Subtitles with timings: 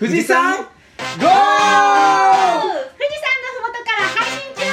[0.00, 0.64] 富士山ゴー！
[0.64, 0.72] 富
[1.20, 1.28] 士山
[1.76, 4.64] のふもとから配信中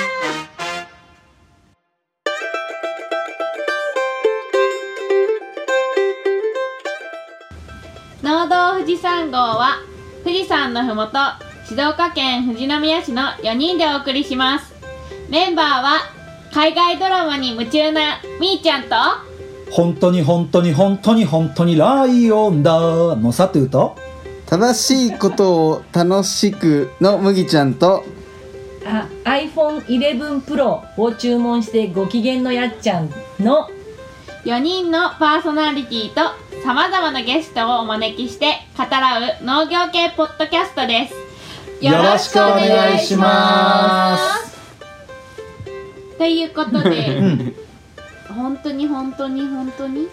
[8.23, 9.79] 農道富士山号は
[10.23, 11.19] 富士山のふもと
[11.65, 14.73] 静岡県富士宮市の4人でお送りします。
[15.27, 15.97] メンバーは
[16.53, 18.95] 海外ドラマに夢中なみーちゃんと。
[19.71, 22.79] 本当に本当に本当に本当にライオンだ。
[23.17, 23.97] のさというと？
[24.49, 28.05] 正しいことを楽しくの麦ちゃんと
[28.85, 33.69] あ iPhone11 Pro を注文してご機嫌のやっちゃんの
[34.45, 36.21] 4人のパーソナリティと
[36.63, 41.85] さまざまなゲストをお招きして語らう農業系ポッドキャストです。
[41.85, 44.57] よろしくお願いします。
[46.17, 47.53] ということで、
[48.29, 50.07] 本当に本当に本当に？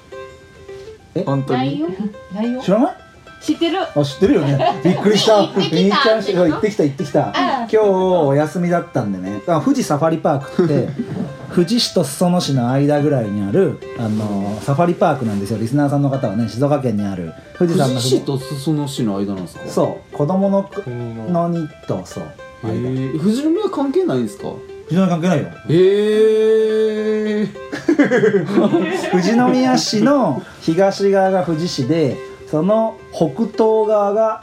[1.25, 1.59] 本当に？
[1.59, 1.95] ライオン
[2.35, 3.04] ライオン知らない？
[3.45, 3.79] 知ってる？
[3.83, 4.59] あ知ってるよね。
[4.83, 5.39] びっくりした。
[5.43, 5.77] 行ってきた。
[5.77, 6.03] みー。
[6.03, 7.33] ちゃんし行ってきた行ってきた。
[7.35, 9.41] 今日お休みだったんでね。
[9.47, 10.89] あ富士サファリパークって
[11.55, 15.59] 富士市と裾野市の間ぐらいにあるあのサファリパークなんですよ。
[15.59, 19.61] リスナーさんの方はね静岡県にある富士山の富士市と裾野市の間なんですか？
[19.69, 20.17] そう。
[20.17, 21.49] 子供のくの。
[21.49, 22.25] にとそう。
[22.65, 24.45] へ間え富士宮関係ないんですか？
[24.45, 24.59] 富
[24.91, 25.45] 士宮関係ないよ。
[25.69, 27.49] へえ
[29.13, 32.17] 富士宮市の東側が富士市で
[32.55, 34.41] その北東側が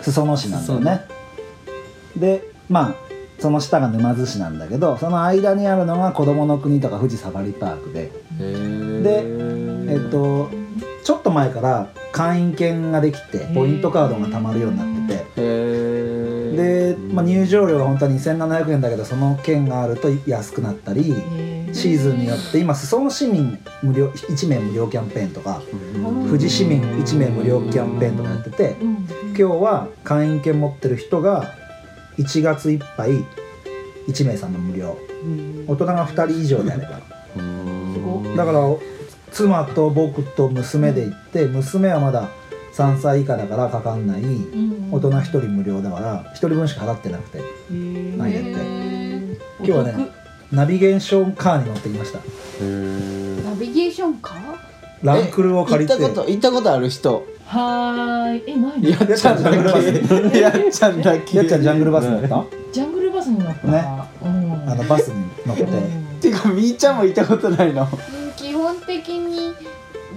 [0.00, 1.02] 裾野市なんだよね。
[2.16, 2.94] でまあ
[3.40, 8.10] その下が沼津市なんだけどその間にあるのが子どもの国とか富士サファリパークで。
[9.02, 9.26] で
[9.92, 10.48] えっと
[11.04, 15.42] ちょっと前から会員券ができてポイントカードが貯まるようになってて。
[16.56, 21.14] で、まあ、入場料が本当は2700円だけどその券があると安くなったり
[21.72, 25.62] シーズンによって今裾野市民無料1名無料キャンペーンとか
[26.28, 31.54] 富士市民1名無料キャンペーンとかやってて今日は会員券持ってる人が
[32.18, 33.24] 1月いっぱい
[34.08, 34.98] 1名様無料。
[35.66, 37.00] 大人が2人以上であれば。
[38.36, 38.58] だから
[39.30, 42.28] 妻と僕と娘で行って娘はまだ
[42.74, 44.22] 3歳以下だからかかんない。
[44.90, 47.40] 大人1人無料だから1人分しか払ってなくて
[47.70, 48.50] なんやって。
[49.60, 50.21] 今日はね
[50.52, 52.18] ナビゲーションカーに乗ってきました。
[52.18, 52.24] ナ
[53.54, 54.34] ビゲーションか
[55.02, 55.94] ランクルを借りて。
[55.94, 57.26] 行ったこと行ったことある人。
[57.46, 58.42] はーい。
[58.46, 60.38] えないやっちゃんだけ。
[60.38, 61.38] やっちゃんだけ。
[61.38, 62.44] やっちゃんジャングルバス乗った？
[62.70, 63.66] ジャングルバスに乗った。
[63.66, 63.84] ね。
[64.22, 64.70] うん。
[64.70, 65.64] あのバスに乗って。
[66.20, 67.82] てかみーちゃんも行ったことないの。
[67.82, 69.54] うん基本的に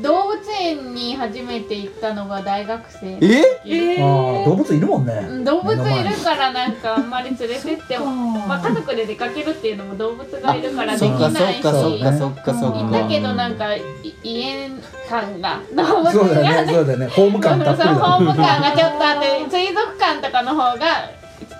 [0.06, 3.44] 動物園に初めて行ったのが大学生え？
[3.66, 3.98] え
[4.46, 5.14] 動物いるもんね。
[5.30, 11.16] うん動物いるからなんかあんまり連れてってもまあ家族で出かけるっていうのも動物がいるからできな
[11.50, 11.60] いし。
[11.60, 13.82] っかそっかそっかそっかだけどなんかい
[14.24, 14.70] 家
[15.10, 17.08] 感が動物そうだよがねそうだよね。
[17.08, 20.78] ホーム感たっぷりそうホームだ感がちょっとあって水族館とかの方が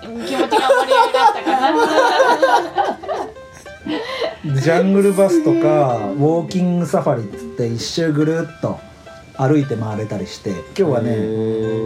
[0.00, 0.52] 気持ちが盛
[0.86, 1.72] り上がったかな
[4.44, 8.78] ジャングルバスとかウォーキングサファリっつって一周ぐるっと
[9.38, 11.16] 歩いて回れたりして今日はね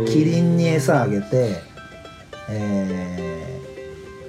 [0.09, 1.57] キリンに餌あげて
[2.49, 3.27] え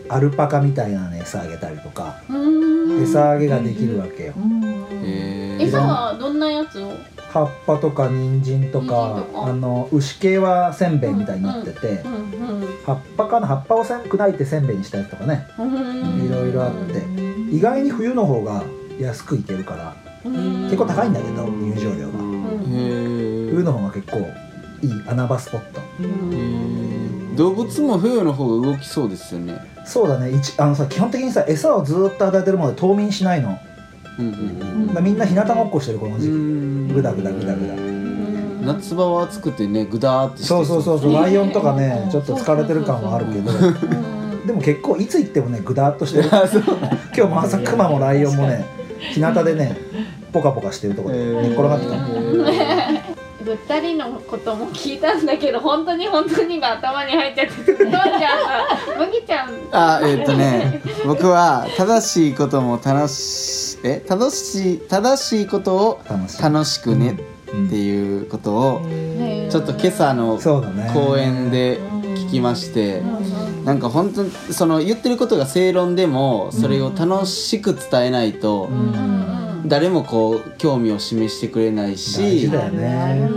[0.08, 3.02] ーアルパカみたいなの餌あげたりとかうん。
[3.02, 4.34] 餌あげができるわけよ。
[5.06, 6.92] へ餌はどんなやつを？
[7.31, 9.46] 葉っぱとか人参とかとか。
[9.47, 16.25] あの牛系はせんべいみたいになっててうん葉っぱかな葉っぱをせん砕いてせんべいにしたやつとかねうん。
[16.25, 17.03] いろいろあって
[17.50, 18.64] 意外に冬の方が
[19.00, 20.64] 安くいけるからうん。
[20.66, 22.20] 結構高いんだけど入場料が。
[23.52, 24.18] 冬の方が結構
[24.81, 25.81] いい穴場スポット。
[27.36, 29.59] 動物も冬の方が動きそうですよね。
[29.86, 30.31] そうだね。
[30.31, 33.58] 一あのさ基本的にさ餌をずーっと与えてるもので冬眠しないの
[34.18, 36.32] だかうんうんらみんな日向ぼっこしてるこの時期。
[36.32, 36.88] うん。
[36.90, 37.76] グダグダグダグダ。
[38.74, 41.14] 夏場は暑くてねグダーってしてそうそうそうそう。
[41.14, 42.12] ライオンとかねうん。
[42.12, 43.52] ちょっと疲れてる感はあるけど。
[44.46, 46.30] でも結構いつ行ってもねグダーっとしてる。
[46.30, 48.66] 今日も朝クマもライオンもね
[49.14, 49.78] 日向でね
[50.32, 51.92] ポカポカしてるところで寝っ転がってた
[53.52, 66.02] ぐったりのことも聞いたんだけど本当に本当にが頭に入っちゃってすごいじゃん麦ちゃんあえっ、とね僕は正しいことも楽しえ正しい正しいことを
[66.42, 67.18] 楽しくね
[67.53, 67.68] うん。
[67.68, 70.90] っていうことをねちょっと今朝のそうだね。
[70.94, 71.80] 公演で
[72.16, 73.02] 聞きまして
[73.66, 78.70] なんか本当にその言ってることが正論でもそれを楽しく伝えないと
[79.66, 83.29] 誰もこう興味を示してくれない大し事だよね。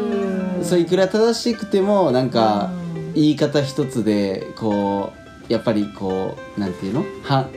[0.63, 2.71] そういくら正しくてもなんか
[3.15, 5.13] 言い方一つでこ
[5.49, 7.05] うやっぱりこうなんていうの？
[7.23, 7.49] は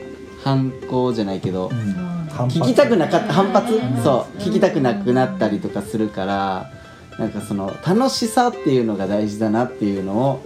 [0.44, 2.08] 反抗じゃないけどうん。
[2.48, 3.72] 聞きたくなかった反発？
[4.04, 6.70] そう聞きたくなくなったりとかするから
[7.18, 10.44] なんかその楽しさっていうのが大事だなっていうのを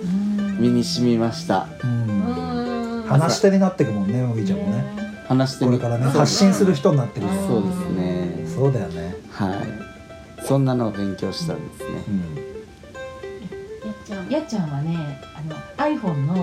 [0.58, 1.66] 身に染みました。
[1.84, 3.04] うん。
[3.08, 5.01] 話し手になってくもんね麦ちゃんもね
[5.32, 7.32] 話してみこれからね発信する人になってくる。
[7.46, 8.46] そうですね。
[8.46, 9.14] そうだよね。
[9.30, 10.44] はい。
[10.44, 12.04] そんなのを勉強したんですね。
[12.08, 12.52] うん
[14.28, 15.56] やっちゃんはねあの
[15.98, 16.36] iPhone の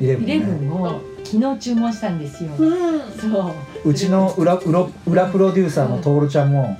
[0.00, 0.34] イレブンね。
[0.34, 3.54] 11を昨日注文したんですよ、そ
[3.84, 3.88] う。
[3.88, 6.76] うちの裏裏裏プロデューサーのトールちゃんも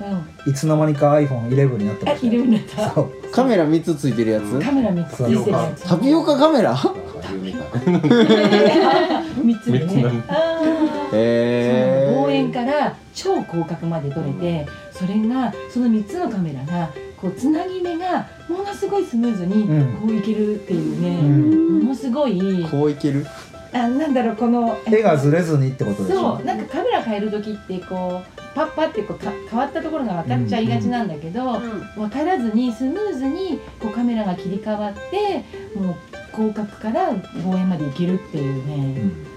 [0.46, 2.32] うんいつの間にか iPhone11 になってまあしたよ。
[2.32, 2.90] イレブンだった。
[2.90, 3.12] そう。
[3.30, 4.58] カメラ3つついてるやつ？
[4.60, 5.88] カメラ3つついてるやつ。
[5.88, 6.76] タピオカカメラ？
[7.40, 11.12] 3つでねあー。
[11.12, 19.96] 望え遠から超広角まで撮れてそれがその3つのカメラがこうつなぎ目がものすごいスムーズにうん。
[20.00, 21.78] こういけるっていううね、ん。
[21.80, 22.66] ものすごい。
[22.70, 23.24] こういける？
[23.74, 26.36] あなんだろうこの絵がずれずにってことでしょ？
[26.36, 26.44] そう。
[26.44, 28.24] なんかカメラ変える時ってこう
[28.54, 31.58] パッパってこうか変わったところが分かっちゃいがちなんだけど、
[31.96, 35.44] 分からずにスムーズにこうカメラが切り替わって
[35.78, 35.96] もう
[36.34, 39.32] 広角から望遠までいけるっていうね、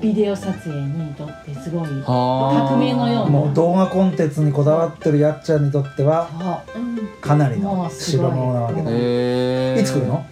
[0.00, 6.28] ビデオ撮影にとってすごい革命のようなもう動画コンテンツにこだわってるやっちゃんにとっては
[7.20, 10.24] かなりのい代物なわけだへえいつ来るの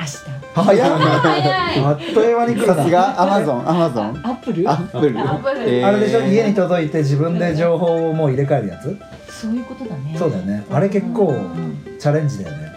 [0.00, 0.12] 明日
[0.54, 8.98] 早い早いあっという間に来るさすがアマゾンアマゾンアップルアップルあれでしょ家に届いて自分で情報をもう入れ替えるやつ
[9.28, 11.34] そういうことだねそうだよねあれ結構
[11.98, 12.71] チャレンジだよね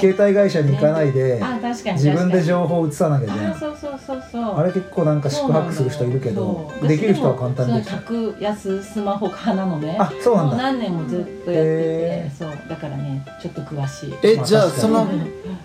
[0.00, 3.46] 携帯会社に行かないであ確かに自分で報情報を移さなきゃいけない。
[3.46, 10.56] あそうそうそうそうあれ結構なんか宿泊する人いるけどできる人は簡単にで格安スマホ派なのねあそうなんだ。
[10.56, 12.50] 何年もずっとやってて、へそう。
[12.68, 14.14] だからねちょっと詳しい。
[14.22, 15.06] えじゃあその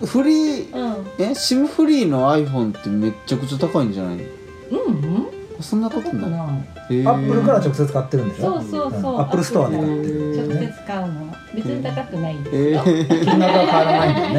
[0.06, 1.08] フリーうん。
[1.20, 4.24] え SIM フリーの iPhone ってめっちゃくちゃ高いんじゃないの？
[4.72, 5.28] うんうん
[5.64, 6.40] そんなこことない。
[6.40, 8.62] アップルから直接買ってるんでしょ？
[8.62, 9.20] そうそうそう。
[9.20, 11.36] アップルストアで買って直る接買うの。
[11.56, 13.08] 別に高くないんですえよ、ー。
[13.08, 14.30] 金額は変わらないんだよ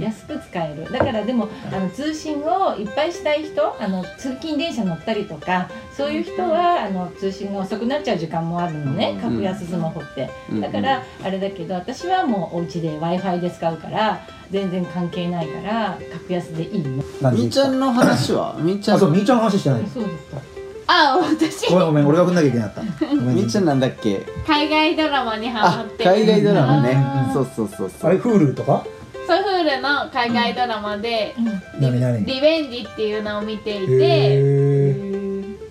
[0.00, 0.90] ね安く使える。
[0.90, 9.12] だからでもあの通信をいっぱいしたい人あの通勤電車乗ったりとかそういう人はあの通信が遅くなっちゃう時間もあるのね。
[9.16, 9.20] うん。
[9.20, 10.30] 格安スマホって。
[10.50, 10.60] うん。
[10.60, 14.20] だからあれだけど私はもうお家で w i f i で使うから
[14.52, 17.02] 全然関係ないから格安でいいの。
[17.20, 17.36] 何？
[17.42, 18.54] みーちゃんの話は？
[18.60, 19.82] みーちゃあそうんみーちゃんの話してない。
[19.92, 20.16] そうです。
[20.30, 20.40] か
[20.88, 21.70] あ私。
[21.70, 23.06] ごめんごめん俺が振んなきゃいけなかった。
[23.06, 24.22] ごめんみーちゃんなんだっけ？
[24.46, 27.24] 海外ドラマにハマあって海外ドラマね。
[27.28, 28.10] うんそうそうそうそう。
[28.10, 28.84] あれ Hulu とか？
[29.26, 31.34] ソフールの海外ドラマで
[31.80, 35.22] 何何「リベンジ」っていうのを見ていてへ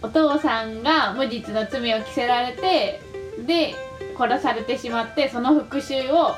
[0.01, 3.01] お父さんが無実の罪を着せられて
[3.45, 3.75] で
[4.17, 6.33] 殺されてしまってその復讐を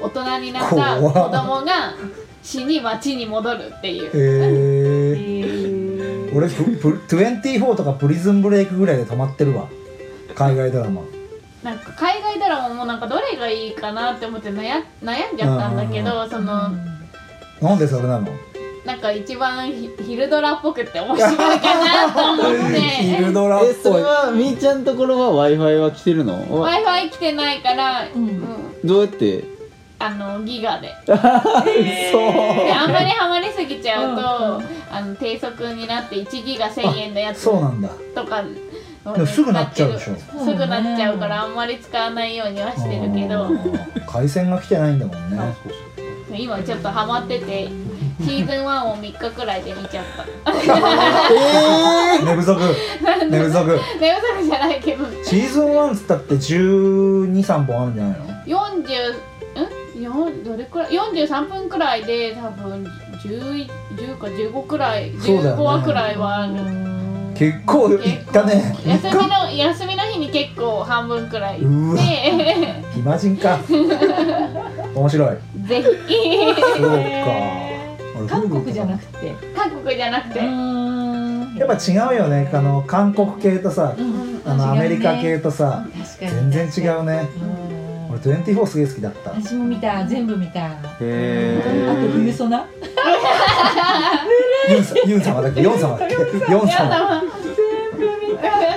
[0.00, 1.94] 大人になった子供が
[2.42, 4.10] 死に町に戻るっていう。
[4.14, 9.68] えへえ俺ププ24とかプリズンブレイクぐらいで止まってるわ。
[10.34, 11.02] 海外ドラマ。
[11.62, 16.70] なんか海外ドラマもなんかどれがいいかなって思って悩悩んじゃったんだけどその
[17.62, 18.28] なんでそれなの？
[18.84, 22.80] なんか一番ひ昼ドラっぽくて面白いかなと思って。
[23.16, 28.22] 昼ドラっえそぽいれはみーちゃんところは w i f i は来てるの？W i f i 来てないから、うん。
[28.28, 28.42] うん。
[28.84, 29.44] どうやって
[29.98, 30.94] あのギガで。
[31.06, 34.64] そうであんまりハマりすぎちゃうと、うん。
[34.90, 37.88] あの低速になって1ギガ1000円のやつそうなんだ。
[38.14, 40.16] とかでもすぐなっちゃうでしょ。
[40.16, 43.48] すぐなっちゃうからあんまり使わないようにはしてるけど。
[44.06, 45.38] 回線が来てないんだもんね。
[46.36, 47.68] 今ちょっとハマってて
[48.20, 50.04] シーズン1を3日くらいで見ちゃっ
[50.44, 50.52] た。
[52.24, 52.60] 寝不足。
[53.30, 53.80] 寝不足。
[54.00, 55.04] 寝不足じゃないけど。
[55.22, 58.80] シーズン1っつったって123本あるんじゃないの？40んよん
[60.44, 62.84] どれくらい？43分くらいで多分
[63.22, 66.54] 10, 10か15くらいね15話くらいはある。
[67.34, 68.76] 結構いったね。
[68.86, 73.58] 休みの休みの日に結構半分くらいうわで暇人か。
[74.94, 75.36] 面白い。
[75.68, 76.14] ぜひ。
[76.76, 76.96] そうか。
[78.18, 79.32] 俺韓国じゃなくて。
[79.56, 80.38] 韓国じゃなくて。
[80.40, 82.50] やっぱ違うよね。
[82.52, 83.94] あの韓国系とさ
[84.44, 85.86] あのアメリカ系とさ
[86.20, 87.28] 全然違うね。
[87.68, 87.83] うん
[88.24, 89.30] 俺24すげえ好きだった。
[89.30, 90.66] 私も見た全部見た。
[90.66, 91.60] あとへ
[92.12, 92.64] 冬ソナ？
[94.70, 95.60] ユンさユン様だっけ？
[95.62, 96.14] ヨン様だっけ？
[96.52, 97.22] ヨン様。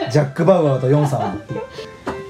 [0.10, 1.36] ジャック・バウアーとヨン様。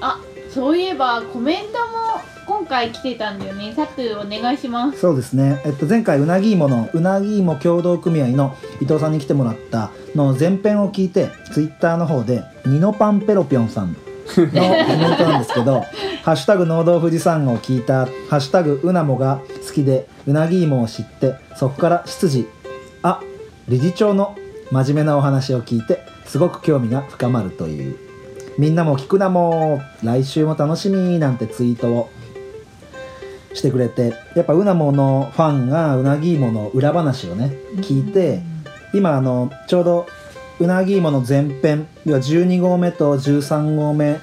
[0.00, 0.18] あ
[0.52, 3.72] そういえばコメントも今回来てたんだよね。
[3.76, 5.00] サトゥお願いします。
[5.00, 13.96] そうですね、えっと、前回うなぎ芋のうなぎ芋協同組合の伊藤さんに来てもらったの前編を聞いてツイッターの方でニノパンペロピョンさん
[14.36, 15.84] のコメントなんですけど
[16.24, 22.46] 「ハッシュタグ農道富士山」を聞いた「ハッシュタグうなもが好きでうなぎ芋を知ってそこから出自
[23.02, 23.20] あ
[23.68, 24.36] 理事長の
[24.70, 28.08] 真面目なお話を聞いてすごく興味が深まるという。
[28.58, 32.10] みんなも聞くなも来週も楽しみなんてツイートを
[33.54, 38.40] してくれてやっぱうなものファンがうなぎいもの裏話をね聞いて
[38.92, 40.06] 今あのちょうど
[40.60, 44.18] うなぎいもの前編要は12号目と13号目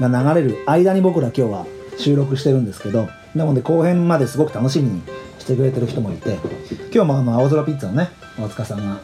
[0.00, 1.66] が流れる間に僕ら今日は
[1.98, 5.02] 収録してるんですけどなので後編まですごく楽しみに
[5.38, 6.38] してくれてる人もいて
[6.92, 9.00] 今日もあの青空ピッツァのね大塚さんが。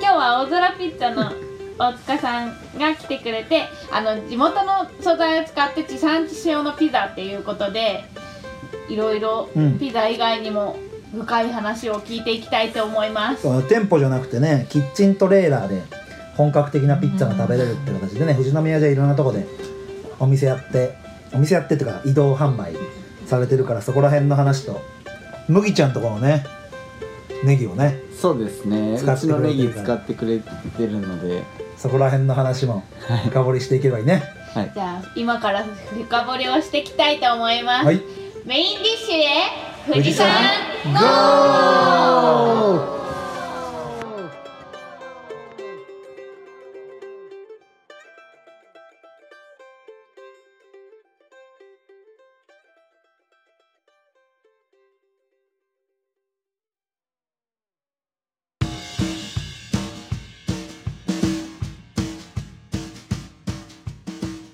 [0.00, 1.32] 今日は青空ピッツァの
[1.78, 2.48] 大塚さん
[2.78, 8.04] が来てくれてあの地元の素材を使って地産地消のピザっていうことで
[8.88, 9.78] いろいろうん。
[9.78, 10.76] ピザ以外にも
[11.12, 15.82] 深い話を聞いていきたいと思います、店舗じゃなくてねキッチントレーラーで
[16.36, 19.46] 本格的なピッツァが食べれるって形でね富士宮じゃいろんなとこで
[20.18, 20.96] お店やって
[21.34, 22.74] お店やってっていうか移動販売
[23.26, 24.80] されてるからそこら辺の話と
[25.48, 26.44] 麦ちゃんとこのね
[27.44, 28.96] ネギをねそうですね。
[28.98, 29.82] 使ってくれてるから。
[29.82, 31.42] ギ使ってくれてるので。
[31.82, 32.84] そこら辺の話も
[33.24, 34.22] 深掘りしていければいいね。
[34.54, 34.70] はい。
[34.72, 38.00] じゃあ今から深掘りをしていきたいと思います、はい。
[38.46, 40.28] メインディッシュへ富士山
[40.84, 41.02] ゴー！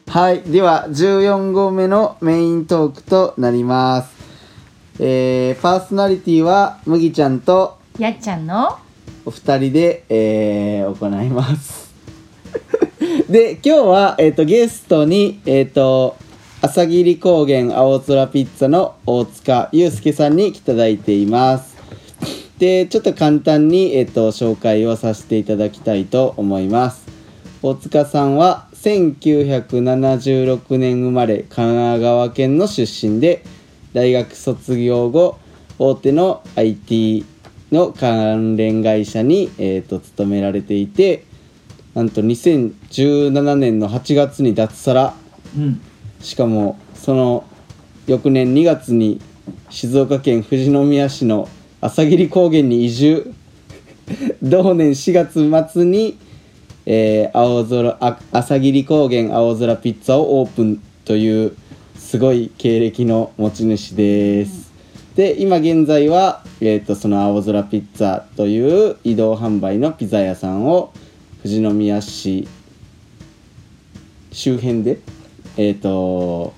[0.09, 4.18] はいでは14号目のメイントークとなります。
[5.00, 8.78] えー、パーソナリティは麦ちゃんとやっちゃんの
[9.25, 11.95] お二人で、えー、行います。
[13.31, 16.17] で今日は、えー、とゲストにえっ、と
[16.61, 21.76] 朝霧高原青空ピッツァの大塚祐介さんに来ていただいています。
[22.59, 27.07] でちょっと簡単に、えー、と紹介をさせていただきたいと思います。
[27.62, 33.45] 大塚さんは1976年生まれ神奈川県の出身で
[33.92, 35.38] 大学卒業後
[35.78, 37.25] 大手の IT
[37.73, 41.25] の関連会社に、えー、と勤められていて
[41.95, 45.14] なんと2017年の8月に脱サラ。
[45.57, 45.80] うん。
[46.21, 47.45] しかもその
[48.07, 49.21] 翌年2月に
[49.68, 51.49] 静岡県富士宮市の
[51.80, 53.35] 朝霧高原に移住。
[54.42, 56.16] 同年4月末に、
[56.87, 61.57] えー青空あ朝霧高原青空ピッツァをオープンという
[62.09, 64.73] すごい経歴の持ち主です。
[65.15, 70.95] で今現在は、えー、とその青空ピッツァという移動販売のピザ屋さんを
[71.43, 72.49] 富士宮市
[74.33, 75.00] 周辺で
[75.59, 76.55] えっ、と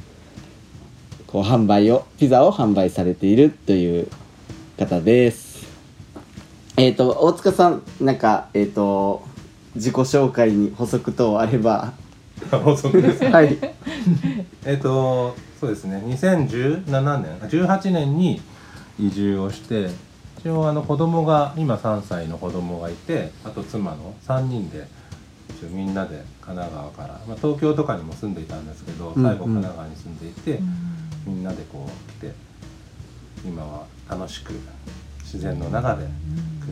[1.27, 4.07] こう販売をピザを販売されているという
[4.79, 5.67] 方です
[6.77, 9.25] えっ、と大塚さんなんかえっ、と
[9.75, 11.93] 自己紹介に補足等あれば
[12.63, 13.31] 補足ですね。
[13.31, 13.59] はい。
[14.65, 16.03] えっとそうですね。
[16.07, 18.41] 2017年あ18年に
[18.99, 19.89] 移住をして
[20.39, 24.87] 一応あの子供が今3歳の子供がいてあと妻の3人で
[25.51, 30.61] 一応みんなで神奈川から、まあ、東京とかにも住んでいたんですけどうん最後神奈川に住んでいて、
[31.27, 32.35] みんなでこう来て
[33.45, 34.55] 今は楽しく
[35.33, 36.05] 自然の中で。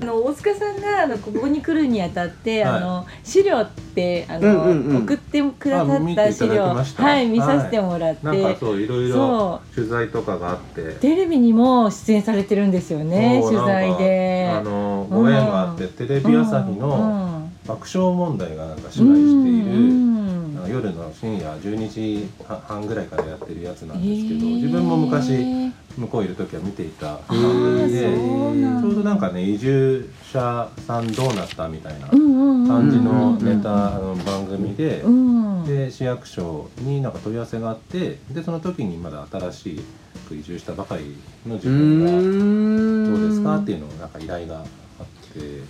[0.01, 2.77] あの大塚さんがあのここに来るにあたって、はい。
[2.77, 5.03] あの資料ってあの、うんうんうん。
[5.05, 10.93] 送ってくださってた資料はい見させてもらって、なんかそういろいろそ取材とかがあって。
[11.01, 14.51] テレビにも出演されてるんですよね取材で。
[14.53, 22.27] あのご縁があって、テレビ朝日の爆笑問題がなんか取材している、夜の深夜12時
[22.67, 24.55] 半ぐらいからやってるやつなんえですけど、ー。
[24.57, 39.81] 自分も昔向こういる時は見ていたあ番ー組でちょうどなんかね移住者さんどうなったみたいな感じのうんネタ、あの番組で、うんで市役所になんか問い合わせがあってでその時にまだ新し
[40.29, 43.59] く移住したばかりの自う分がどうですか？
[43.59, 44.65] っていうのをなんか依頼が。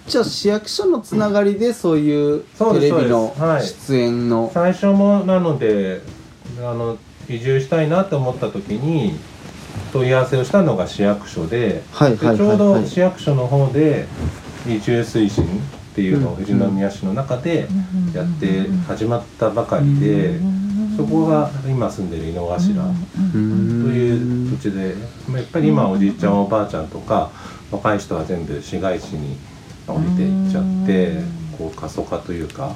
[0.06, 3.42] じゃあ市役所のつながりでそういうそうですテレビのそうです。
[3.42, 3.66] はい。
[3.66, 4.50] 出演の。
[4.52, 6.00] 最初もなので
[6.60, 6.98] あの
[7.28, 9.18] 移住したいなと思った時に
[9.92, 12.38] 問い合わせをしたのが市役所で,、はいはいはいはい。
[12.38, 14.06] でちょうど市役所の方で
[14.66, 15.48] 移住推進っ
[15.94, 16.36] ていうのをうん。
[16.36, 17.68] 富士宮市の中で
[18.14, 20.38] やって始まったばかりで、
[20.96, 22.94] そこが今住んでる井の頭
[23.32, 24.94] という土地で、
[25.28, 27.30] まあやっぱり今おじいちゃんおばあちゃんとか
[27.70, 29.36] 若い人は全部市街地に
[29.86, 31.20] 降りていっちゃって
[31.56, 32.74] こう過疎化というか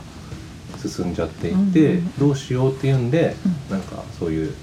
[0.79, 3.37] 進んじゃっていてどうしようっていうんで
[3.71, 4.55] なんかそういう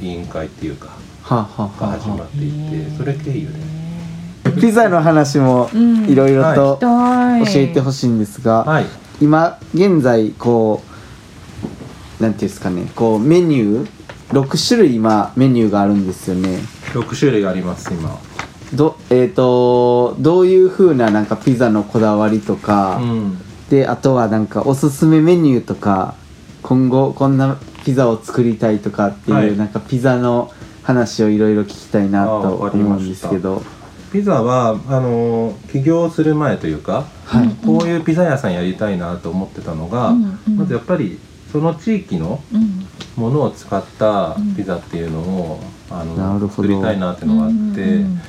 [0.00, 0.86] 委員会っていうか
[1.28, 3.82] がはあ始まっていてそれ経由で。
[4.60, 6.10] ピザの話もうん。
[6.10, 6.86] いろいろと教
[7.46, 8.86] 教えてほしいんですが、はい。
[9.20, 10.82] 今現在こ
[12.20, 13.90] うなんていうんですかねこうメニュー
[14.30, 16.58] 6種類今メニューがあるんですよね。
[16.92, 18.18] 6種類あります今
[18.74, 23.38] どえっ、とどういう風ななんかピザのこだわりとか、うん。
[23.68, 26.14] であとはなんかおすすめメニューとか
[26.62, 29.56] 今後こんなピザを作りたいとかっていう、はい。
[29.56, 30.50] なんかピザの
[30.82, 33.62] 話をいろいろ聞きたいなと思うんですけど。
[34.12, 37.48] ピザはあの起業する前というか、はい。
[37.64, 40.56] こういうピザ屋さんやりたいなと思ってたのが、うんうん。
[40.58, 41.18] まずやっぱり
[41.50, 42.86] その地域のうん。
[43.16, 45.60] ものを使ったピザっていうのを、
[45.90, 46.48] あのなるほど。
[46.48, 48.20] 作りたいなっていうのがあって、うんうん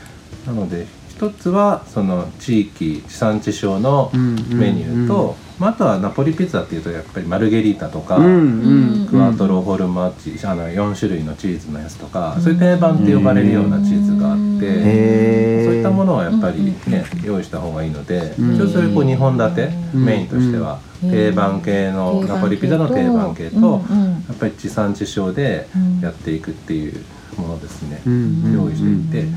[0.45, 9.07] なので一つはその地域地産地消のうんうんメニューと、まあ、あとはナポリピザっていうとやっぱりマルゲリータとか、うんうん。
[9.07, 18.55] クワトロフォルマッチあの4種類のチーズのやつとか、そういう定番って呼ばれるようなチーズがあって、そういったものはやっぱりね、用意した方がいいので、うん。
[18.55, 20.05] 一応そういうこう2本立て、うん。
[20.05, 21.11] メインとしては、うん。
[21.11, 24.11] 定番系のナポリピザの定番系と、うんうん。
[24.11, 25.67] やっぱり地産地消で
[26.01, 27.05] やっていくっていう
[27.37, 28.13] ものですね、うん
[28.45, 28.53] うん。
[28.55, 29.27] 用意していて。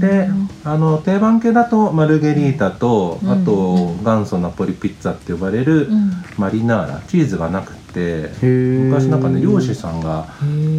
[0.00, 0.28] で
[0.64, 3.30] あの定番系だとマルゲリータと、うん。
[3.30, 6.10] あと元祖ナポリピッツァって呼ばれるうん。
[6.38, 10.28] マリナーラチーズがなくて昔なんかね漁師さんが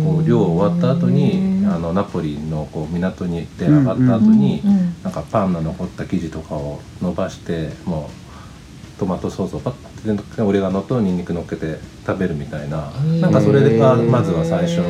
[0.04, 4.62] こう漁終わった後にあのナポリのこう港に行って上がった後に、
[5.04, 8.10] なんかパンの残った生地とかを伸ばしても
[8.96, 9.74] うトマトソースをパッ
[10.36, 12.92] てオレガノとニンニク乗っけて食べるみたいな。
[13.20, 14.82] なんかそれがまずは最初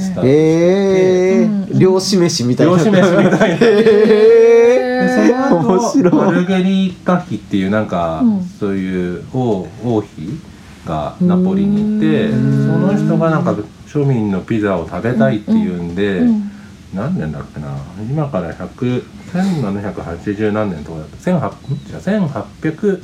[0.00, 2.72] にスタートしてえ漁師飯みたいな。
[2.72, 3.56] 漁師飯みたいな。
[3.56, 6.14] へでその面後白い。
[6.14, 8.42] マルゲリータ妃っていうなんか、うん。
[8.44, 10.40] そういう王王妃
[10.86, 13.52] がナポリにいてうそんの人がなんか
[13.86, 16.50] 庶民のピザを食べたいっていうんで、うん。
[16.94, 17.76] 何年だっけな。
[18.10, 21.16] 今から100 1780何年とかだった。
[21.16, 23.02] 1800じゃあ1800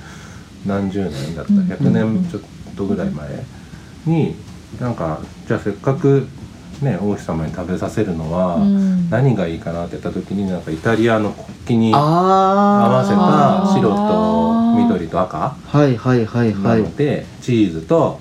[0.67, 1.53] 何十年だった。
[1.53, 1.61] うん。
[1.61, 2.43] 100年ちょっ
[2.77, 3.29] とぐらい前
[4.07, 4.35] に
[4.81, 6.27] なんかじゃあせっかく
[6.83, 9.11] ね王妃様に食べさせるのは、うん。
[9.11, 18.21] 何がいいかなって言った時になんかイタリアの国旗に合あわせた白と緑と赤ーはいはいはいはないので、チーズと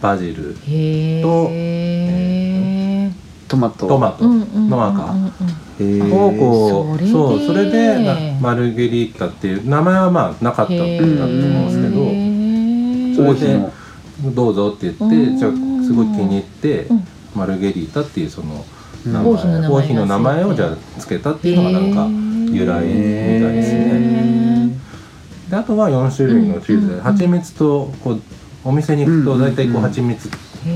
[0.00, 3.10] バジルへとえ
[3.48, 3.86] トマト。
[3.86, 5.14] トマトの赤。
[5.76, 7.12] をこうそれで。
[7.12, 13.72] そうそれでなマルゲリータっていう名前はまあなかったんだと思うんですけど王妃の。
[14.22, 15.36] どどうぞって言ってうん。
[15.36, 15.50] じゃあ
[15.84, 17.04] すごい気に入ってうん
[17.34, 18.64] マルゲリータっていうその
[19.06, 19.12] うん。
[19.12, 22.06] 名王妃の名前王妃の名前をじゃあつけたっていうのがなんか
[22.52, 24.78] 由来みたいですね。
[25.50, 26.88] であとは4種類のチーズ。
[26.88, 28.22] で、うん蜂蜜とこう
[28.64, 30.30] お店に行くとうん大体こううん蜂蜜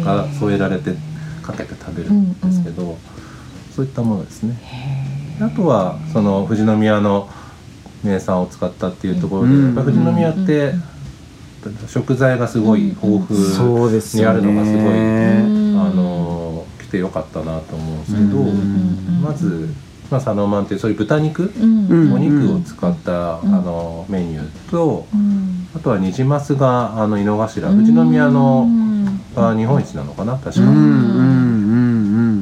[0.05, 0.95] が添えられて
[1.43, 2.99] かけて食べるんですけど、
[3.75, 5.37] そういったものですね。
[5.39, 7.29] であとはその富士宮の
[8.05, 10.75] 名産を使ったっていうところで、うんやっぱ富士宮って
[11.87, 15.58] 食材がすごい豊富にあるのがすごい、
[16.91, 19.69] てよかったなと思うんですけど、うんまず、
[20.11, 23.55] まあ、サノマンっていうそういう豚肉、お肉を使った、うん。
[23.55, 25.69] あのメニューと、うん。
[25.77, 27.69] あとはニジマスがあの井の頭。
[27.69, 28.67] 富士宮の
[29.35, 30.77] が日本一なのかな確か、うんうんう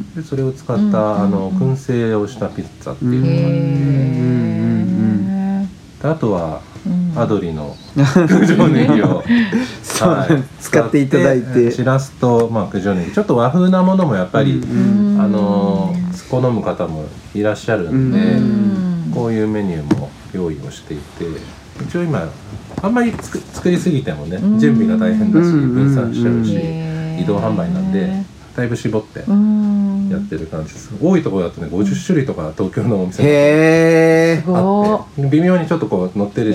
[0.03, 1.73] んでそれを使った、うんあのうん。
[1.73, 3.27] 燻製をしたピッツァっていうの
[6.03, 6.76] があって、あとはー
[7.17, 7.77] アドリの
[8.29, 9.23] 九条ネギを、
[9.83, 11.71] そうなんです使っていただいて。
[11.71, 15.21] しらすと、まあ、九条ネギちょっと和風なものもやっぱり、うん。
[15.21, 15.95] あの
[16.31, 19.13] 好む方もいらっしゃるんで、うん。
[19.15, 21.25] こういうメニューも用意をしていて
[21.83, 22.29] 一応今
[22.83, 24.59] あんまり作作りすぎてもねうん。
[24.59, 25.75] 準備が大変だしうん。
[25.75, 28.13] 分散しちゃうし移動販売なんで
[28.55, 30.93] だいぶ絞ってうんやってる感じです。
[31.01, 33.33] 多いところだとね50種類とか東京のお店にへ
[34.39, 36.53] えすごあって微妙にちょっとこう乗ってる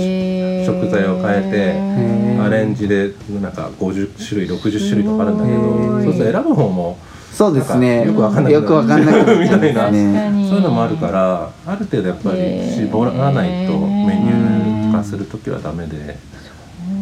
[0.66, 2.44] 食材を変えー。
[2.44, 6.98] アレンジでなんか50種類60種類とかあるんだけどそうすると選ぶ方も
[7.32, 8.06] そうですね。
[8.06, 8.62] よくわかんなくなる。
[8.62, 16.18] よくわかんない みたいなねそういうのもあるからある程度やっぱり絞らないとメニュー化する時はダメで、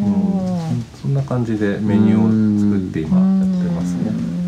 [0.04, 4.39] うん、そんな感じでメニューを作って今やってますね。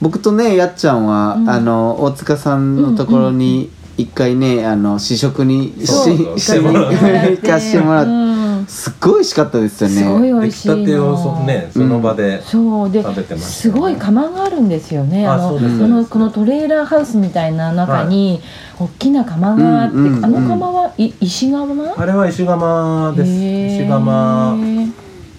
[0.00, 8.28] 僕とねやっちゃんは、うんあの大塚さんのところに一回ねあの試食にししてもら行かしてもらって、うん
[8.68, 13.02] すっごい美味しかったですよすごいね美味しいの出来たてをそねその場でそうで
[13.38, 15.26] すごい釜があるんですよね。
[15.26, 18.40] ああのこのこのトレーラーハウスみたいな中に
[18.78, 21.94] 大きな釜があって、あの釜はい石窯？
[21.96, 24.56] あれは石窯です石窯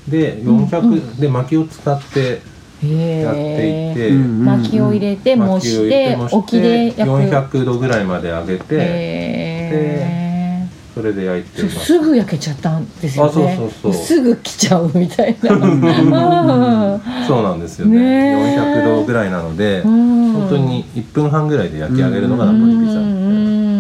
[0.08, 2.42] で400、で薪を使って
[2.88, 7.10] やっていて、うん薪を入れて蒸して沖で焼く。
[7.10, 11.86] 400度ぐらいまで上げて、へそれで焼いてます。
[11.86, 13.30] すぐ焼けちゃったんですよね。
[13.30, 14.06] あそうそうそう。
[14.06, 15.52] すぐ来ちゃうみたいな。
[15.54, 18.00] あそうなんですよね。
[18.00, 20.34] ねえ400度ぐらいなのでーうん。
[20.34, 23.00] 本当に1分半ぐらいで焼き上げるのがナポリピザ。
[23.00, 23.80] うんうん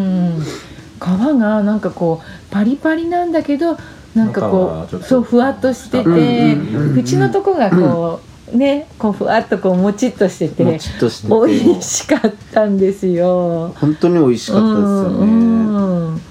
[0.99, 3.77] 皮がなんかこうパリパリなんだけど
[4.13, 11.33] なんかこうそうふわっとしててうんうんうん縁のとこがこうねこうふわっとこうもちっとしててもちっとしてて。
[11.33, 13.73] 美味しかったんですよ。
[13.79, 16.21] 本当に美味しかったですよね、うんうん。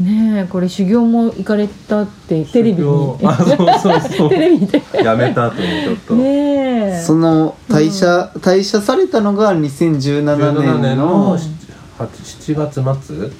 [0.00, 3.18] ねえこれ修行も行かれたってテレビに。
[3.24, 4.28] あそうそうそう。
[4.30, 4.82] テレビで。
[5.02, 7.02] やめた後にちょっとねえ。
[7.04, 13.30] その退社、退社されたのが2017 17年年のの7月末？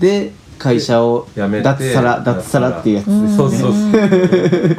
[0.00, 3.36] で会社を辞めて脱サラ脱サラっていうやつうん。
[3.36, 4.76] そうそうそう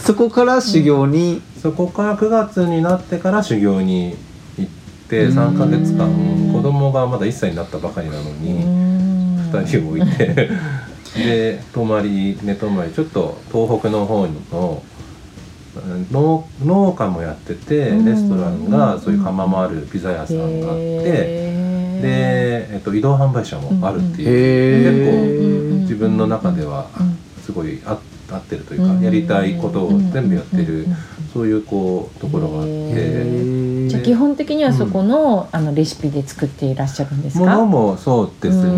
[0.00, 4.16] そこから修行に、そこから9月になってから修行に
[4.58, 4.70] 行っ
[5.08, 5.38] てうん。
[5.38, 6.08] 3ヶ月間
[6.52, 8.64] 子供がまだ1歳になったばかりなのに
[9.50, 10.50] 2人を置いて
[11.16, 14.82] で泊まり寝泊まりちょっと東北の方の
[15.76, 21.02] うん農農家もやっててレストランがそういう窯もあるピザ屋さんがあって
[22.00, 25.04] で、えっと、移動販売車もあるっていうへー。
[25.04, 26.88] 結構自分の中では
[27.44, 27.94] すごい合
[28.36, 29.00] 合ってるというかうん。
[29.00, 30.96] やりたいことを全部やってるうん
[31.32, 38.76] そういうこうところがあってへじゃあ基本的にはそこの,、あのレシピで作っていらっしゃるんですものかもそうですうん。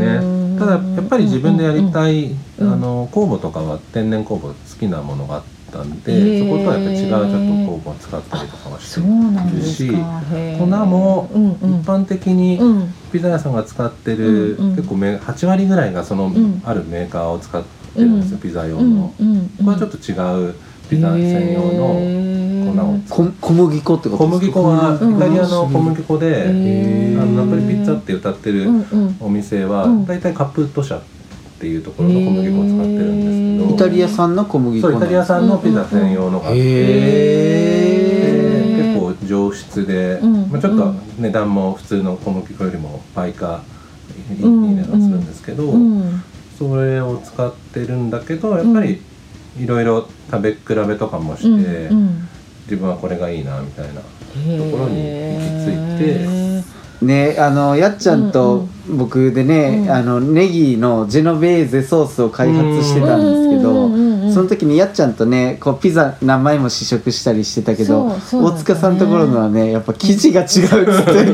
[0.54, 9.88] ねただやっぱり自分でやりたいあうんの酵母とかは天然酵母好きなものがあったんでそことはやっぱり違うちょっと酵母を使ったりとかはしてそうなんですし
[10.58, 14.76] 粉も一般的にうんピザ屋さんが使ってるうんうん。
[14.76, 16.60] 結構め8割ぐらいがそのん。
[16.66, 18.20] あるメーカーを使ってるん。
[18.20, 19.14] ですよピザ用うんの。
[19.20, 19.40] うん。
[19.64, 20.55] これはちょっと違う
[20.88, 21.61] ピザ専用
[22.72, 25.16] の粉を小麦粉ってこと小麦粉はうん。
[25.16, 26.48] イタリアの小麦粉で、あ
[27.24, 29.16] のナポリピッツァって歌ってるうんうん。
[29.20, 30.07] お店はうん。
[30.07, 31.00] 大体カプット社っ
[31.61, 33.74] ていうところの小麦粉を使ってるんですけど。
[33.74, 36.40] イタリア産の小麦粉そうイタリア産のピザ専用の。
[36.40, 38.76] があって、へー。
[38.76, 40.50] で結構上質で、うん。
[40.50, 43.62] まあ、ちょっと値段も普通の小麦粉よりも倍か
[44.31, 46.22] いい値段するんですけど、うん
[46.68, 49.03] それを使ってるんだけどやっぱり
[49.59, 52.29] いろいろ食べ比べとかもして、うんうん。
[52.64, 54.07] 自分はこれがいいなみたいなと
[54.70, 56.53] ころに行き着いて。
[57.03, 59.90] ねあのやっちゃんと僕でね、うん。
[59.90, 68.14] あのネギのジェノベーゼソースを開発してたんですけど、うんうんうんうんその時にやっちゃんとねこうピザ何枚も試食したりしてたけど、ね。
[68.32, 70.68] 大塚さんのところのはねやっぱ生地が違うっつっ
[71.04, 71.32] て。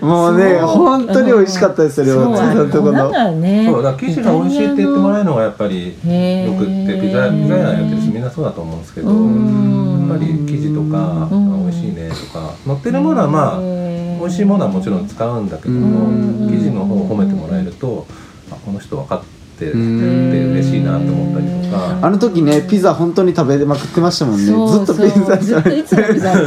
[0.00, 3.12] もうね本当に美味しかったですよ大塚さんのところの。
[3.12, 11.50] そうだ生地が美味しいって言ってもらえるのがやっぱりよくってピザピザ屋やってる人みんなそうだと思うんですけどやっうんぱり生地とかうん。
[11.70, 15.80] 美味しいねとか乗ってるものはまあ美味しいものはもちろん使うんだけどうん。
[15.80, 18.12] も生地の方を褒めてもらえるとあ
[18.70, 21.98] この人分かってて嬉しいなと思ったりとか。
[22.02, 24.46] あの時ねピザ本当に食べまくってましたもんね。
[24.46, 26.34] そうずっとピザそうずっといつもピザ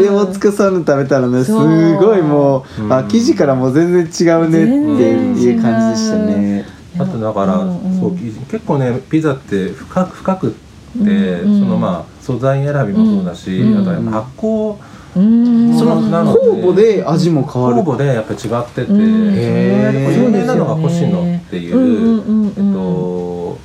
[0.00, 2.92] で大塚さんの食べたらねすごいもう、うん。
[2.92, 4.06] あ生地からもう全然違
[4.42, 6.64] うねっていう感じでしたね。
[6.98, 8.00] あとだからうんうん。
[8.00, 11.10] そう生地結構ねピザって深く深くって
[11.42, 11.60] うんうん。
[11.60, 14.76] そのまあ素材選びもそうだしうんあとはやっぱ発酵うん
[15.16, 17.02] その酵母で。
[17.04, 17.76] 味も変わる。
[17.76, 22.22] 酵母でやっぱり違ってて、有名なのが星野っていう、
[22.56, 23.58] えっと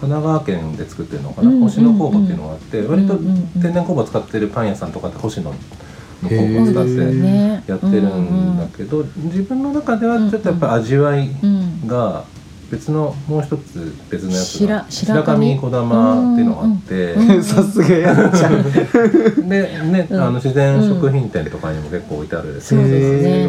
[0.00, 5.56] 神奈川県で作ってるのかな、星野工房っていうのがあって割と天然酵母使ってるパン屋さんとかって星野の
[6.28, 11.86] へ酵母を使っーてねやってるんだけど、自分の中ではちょっとやっぱり味わいうん。
[11.86, 12.24] が
[12.70, 18.62] 別のもう一つ別のやつ白が白神神小玉っていうのがあって、うん さすがやっちゃん。
[19.48, 20.20] でね、うん。
[20.20, 23.48] あの自然食品店とかにも結構置いてあるそうですね。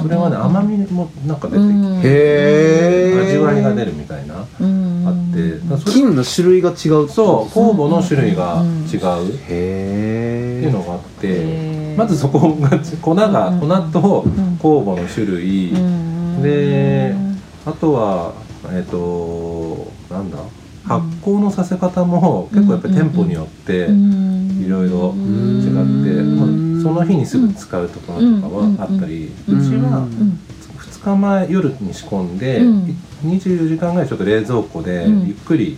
[0.00, 6.76] それはね甘みもなんか出てきて、味わいが出るみたいな、うんあって菌の種類が違う
[7.08, 14.24] そう酵母の種類が違うっへえていうのがあって、まずそこが粉が、うん粉と
[14.60, 16.42] 酵母の種類、うん。
[16.42, 17.29] で
[17.66, 18.34] あとは
[18.72, 20.38] えっ、となんだ？
[20.82, 23.88] 発酵のさせ方も結構やっぱり店舗によって
[24.64, 26.46] いろいろ違って、まあ
[26.82, 30.08] その日にすぐ使うところとかはあったり、うちは
[30.78, 32.96] 2日前夜に仕込んで、うん。
[33.24, 35.26] 24時間ぐらいちょっと冷蔵庫でうん。
[35.26, 35.76] ゆっくり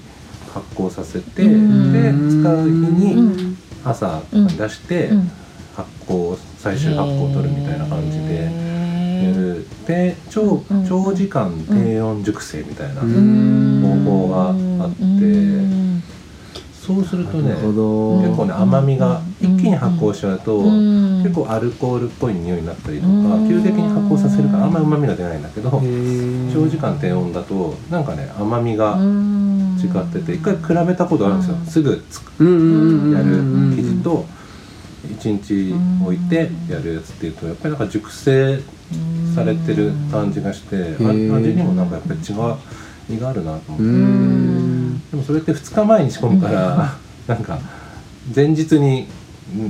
[0.55, 1.93] 発酵させて、うん。
[1.93, 3.57] で使う日にうん。
[3.85, 4.47] 朝うん。
[4.47, 5.31] 出してうん。
[5.75, 8.49] 発酵最終発酵を取るみたいな感じで
[9.25, 10.87] やるで長うん。
[10.87, 14.05] 長時間低温熟成みたいなうん。
[14.05, 15.93] 方法があって。
[16.83, 17.63] そうするとね結
[18.37, 21.23] 構ね甘みが一気に発酵しちゃうと、うん。
[21.23, 23.49] 結構アルコールっぽい匂いになったりとか、うん。
[23.49, 29.43] 急激に発酵させるからあんまり旨味が出ないんだけど、長時間低温だとなんかね甘みがうん。
[29.83, 32.03] 違ってて一回比べたことあるんですよ、すぐやる
[32.39, 34.25] うん生地と
[35.09, 38.61] 1日置いてやるやつっていうとやっぱりなんか熟成
[39.35, 41.09] されてる感じがして味
[41.55, 43.85] にもなんかやっぱり違いがあるなと思って。
[45.11, 46.95] でもそれって2日前に仕込むから
[47.27, 47.59] なんか
[48.35, 49.09] 前日に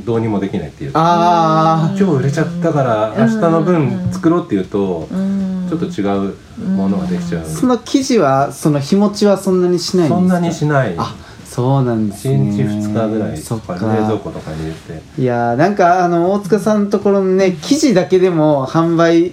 [0.05, 1.01] どうにもできないっていうか。
[1.03, 5.51] あ今日売れちゃったから明日の分作ろうっていうとうん。
[5.73, 6.35] ちょっと違う
[6.69, 7.43] ものができちゃう。
[7.43, 10.19] あその生地はその日持ちはそんなにしないんですか？
[10.19, 10.95] そんなにしない。
[10.99, 11.17] あ
[11.53, 13.75] そうなんです1ね日2日ぐらいそっか。
[13.75, 15.21] 冷蔵庫とかに入れて。
[15.21, 19.33] いやーなんかあの大塚さんのところのね生地だけでも販売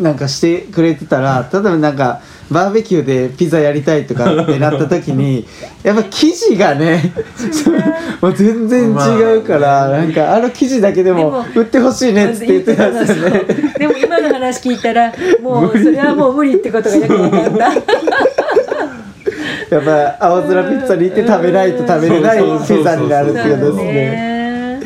[0.00, 5.46] なんかしてくれてたら例えばなんかバーベキューでピザやりたいとかってなった時に
[5.82, 7.12] やっぱ生地がね
[8.22, 13.42] もう 全然違うから、なんかあの生地だけでも売ってほしいねって言ってたんですよね。
[13.78, 18.27] でも今の話聞いたらもうそれはもう無理ってことがよく分かった。
[19.70, 24.80] やっぱ青空ピッツァに行って食べないと食べれないピザになるっていうことですね。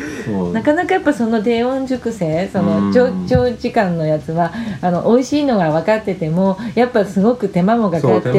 [0.53, 2.93] なかなかやっぱその低温熟成そのうん。
[2.93, 8.31] 長長時間のやつはあの美味しいのが分かっててもやっぱすごく手間もかかって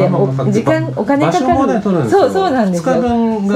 [0.52, 1.82] 時間お金かかる。
[2.08, 2.94] そうそうなんですよ。
[2.94, 3.54] そうそうそう。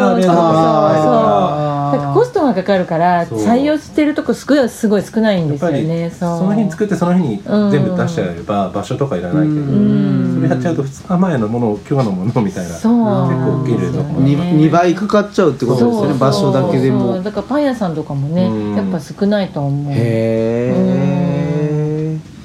[1.89, 6.11] だからコストがかかるから採用してるとこすごいすごい少ないんですよね。
[6.11, 10.35] その日に作ってその日に全部出しちゃえば場所とかいらないけどうん。
[10.37, 12.93] それやっちゃうと2日前のものを今日のものみたいなそう。
[13.29, 17.15] 結構大きい冷蔵庫にね2倍かかっちゃうってことですよね場所だけでも。
[17.15, 18.77] そうだからパン屋さんとかもねうん。
[18.77, 19.93] やっぱ少ないと思う。
[19.95, 21.29] へ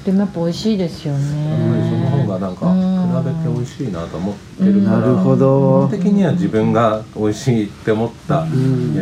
[0.04, 2.94] でもやっぱ美味しいですよやっぱりそのね方がなんかうん。
[3.14, 5.88] 比べて美味しいなと思ってるからなるほど。
[5.88, 8.44] 基本的には自分が美味しいって思ったや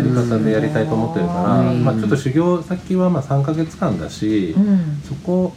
[0.03, 1.85] り方でやりたいと思ってるから、うん。
[1.85, 5.01] まあ、ちょっと修行先はまあ3ヶ月間だし、うん。
[5.03, 5.55] そこ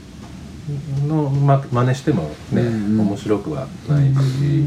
[1.07, 4.65] のま真似してもね、うん面白くはないし、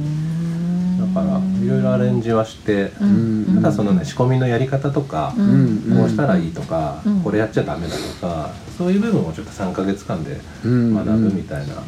[0.98, 5.98] だからいろいろアレンジはして、うんただそのね仕込みのやり方とか、うんうん。
[5.98, 7.22] こうしたらいいとか、うん。
[7.22, 11.84] これやっちゃダメだとかそういう部分をちょっと3ヶ月間でうん学ぶみたいな感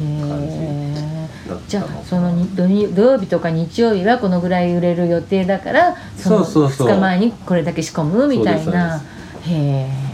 [1.57, 6.87] じじゃあそのに土曜日とか日曜日はこのぐらい売れる予定だからそのそうそうそう。
[6.89, 8.99] 2日前にこれだけ仕込むみたいな。
[8.99, 10.10] そうへえ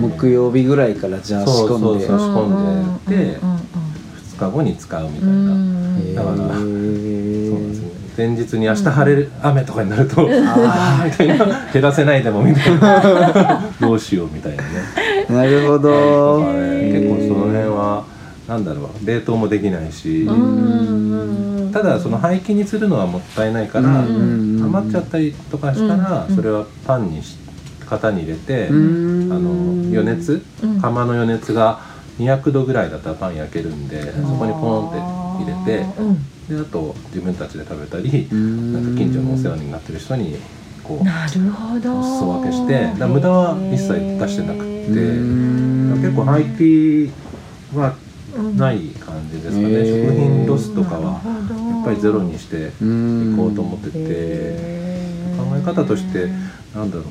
[0.00, 7.90] 木曜日ぐらいからじゃあ仕そうそう込んでそう仕込んででうんうん2日後に使うみたういな、んだからへそうなんーですね。
[8.16, 11.66] 前日に明日晴れる、雨とかになるとああみたいな。
[11.72, 13.62] 減らせないでもみたいな。
[13.80, 14.68] どうしようみたいなね。
[15.28, 18.04] なるほとど結構その辺は
[18.48, 27.36] なんだろう冷凍もできないし、うんただその廃棄にするのはもったいないから、うん余っちゃったりとかしたら、うんそれはパンにし
[27.88, 29.32] 型に入れて、うん。
[29.32, 29.50] あの
[29.90, 30.42] 余熱？
[30.62, 30.80] うん。
[30.80, 31.80] 窯の余熱が
[32.18, 36.18] 200度ぐらいだったらパン焼けるんでそこにポンって入れてうん。
[36.48, 38.72] であと自分たちで食べたりうん。
[38.72, 40.36] なんか近所のお世話になってる人に
[40.82, 41.98] こうなるほど。
[41.98, 46.00] お裾分けしてだ無駄は一切出してなくてうん。
[46.00, 47.10] 結構廃棄
[47.74, 47.94] は
[48.54, 52.84] ない感じですかね、へー食品ロスとかはやっぱりゼロにしていう
[53.32, 53.96] んこうと思ってて
[55.38, 56.26] 考え方として
[56.74, 57.04] なんだろう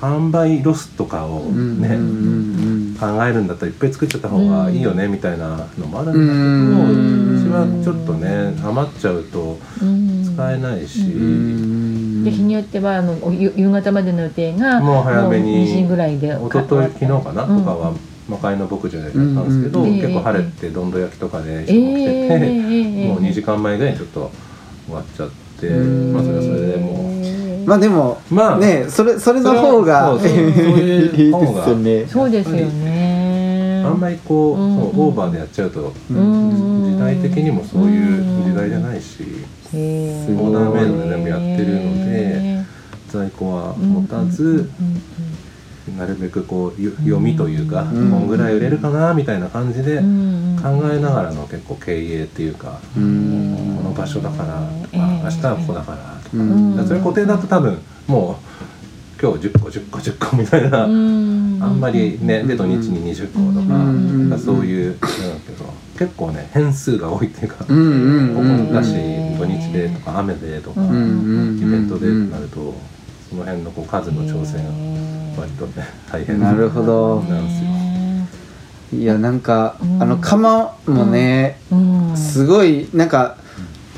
[0.00, 6.38] 販売ロスとかをうんね、うん考えるんだったらいっぱい作っちゃった方がいいよねみたいなのもあるんだけ
[6.72, 9.58] ど、うちはちょっとね余っちゃうと
[10.34, 17.58] 使えないし、うんで日によってはあのお夕夕方までの予定がもう早めにもう2時ぐらいで一昨日昨日かな、うん。
[17.60, 17.92] とかは
[18.28, 24.30] 魔界の牧場でやったんですけど、うん結構晴れてどんど焼きとかで人が来てて、ええもう2時間前ぐらいにちょっと
[24.86, 25.30] 終わっちゃっ
[25.60, 26.12] て、うん。
[26.12, 27.15] まあそれはそれでもう。
[27.66, 33.82] まあでもまあねそれそれの方がそうそうですよねそうですよね。
[33.84, 34.76] あんまりこう、うん。
[34.76, 36.92] そうオーバーでやっちゃうと、うん。
[36.92, 39.22] 時代的にもそういう時代じゃないし、
[39.72, 42.64] へすごいオーダーメイドで全部やってるので
[43.08, 44.68] 在庫は持たず、
[45.96, 48.10] なるべくこうゆ読みというか、ん。
[48.10, 53.76] こんぐらい売れるかなみたいな感じでうん考えながらの結構経営っていうか、うん。
[53.78, 55.00] この場所だから、ええ。
[55.00, 58.56] あ明日はここだからとか、それ固定だと多分もう
[59.20, 65.06] 今日10個10個10個みたいな、あんまりねで土日に20個とか,、うそういうなんだ
[65.46, 65.64] けど
[65.98, 68.92] 結構ね変数が多いっていうか、こうんこだし
[69.38, 72.74] 土日でとか雨でとか、イベントでってなるとそ
[73.36, 74.64] の辺のこう数の調整が
[75.38, 77.20] 割とね大変なるほど。
[77.22, 77.76] なんですよ。
[78.92, 80.02] いやなんかうん。
[80.02, 82.16] あの釜もねうん。
[82.16, 83.36] すごいなんか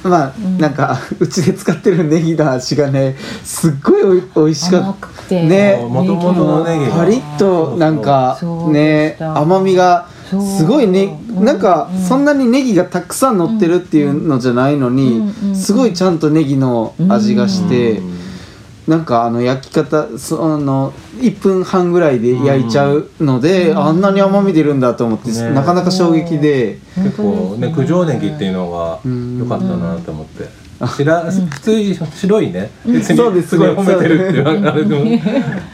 [0.02, 0.58] まあ、うん。
[0.58, 5.42] なんか うちで使ってるネギの味がねすっごいおい美味しか甘っくて。
[5.46, 5.86] ね。
[5.88, 8.38] もともとのネギパリッとなんか
[8.70, 11.44] ね甘みがすごいねうん。
[11.44, 12.02] なんかうん。
[12.02, 15.54] そんなにネギがたくさん乗ってるっていうのじゃないのにうん。
[15.54, 18.18] すごいちゃんとネギの味がしてうん
[18.88, 25.50] なんかあの焼き方その1分半ぐらいで焼いちゃうのであんなに甘み出るんだと思ってね。
[25.50, 26.78] なかなか衝撃で。
[26.96, 30.48] 結構ね九条ネギっていうのが良かったなと思って。
[30.80, 32.70] 白普通に白いね。
[32.86, 33.58] 別にそうです。
[33.58, 35.18] 普通に褒めてるっていうあれでも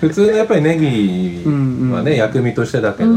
[0.01, 1.91] 普通のやっぱりネギうんうん。
[1.93, 3.11] はね薬味としてだけど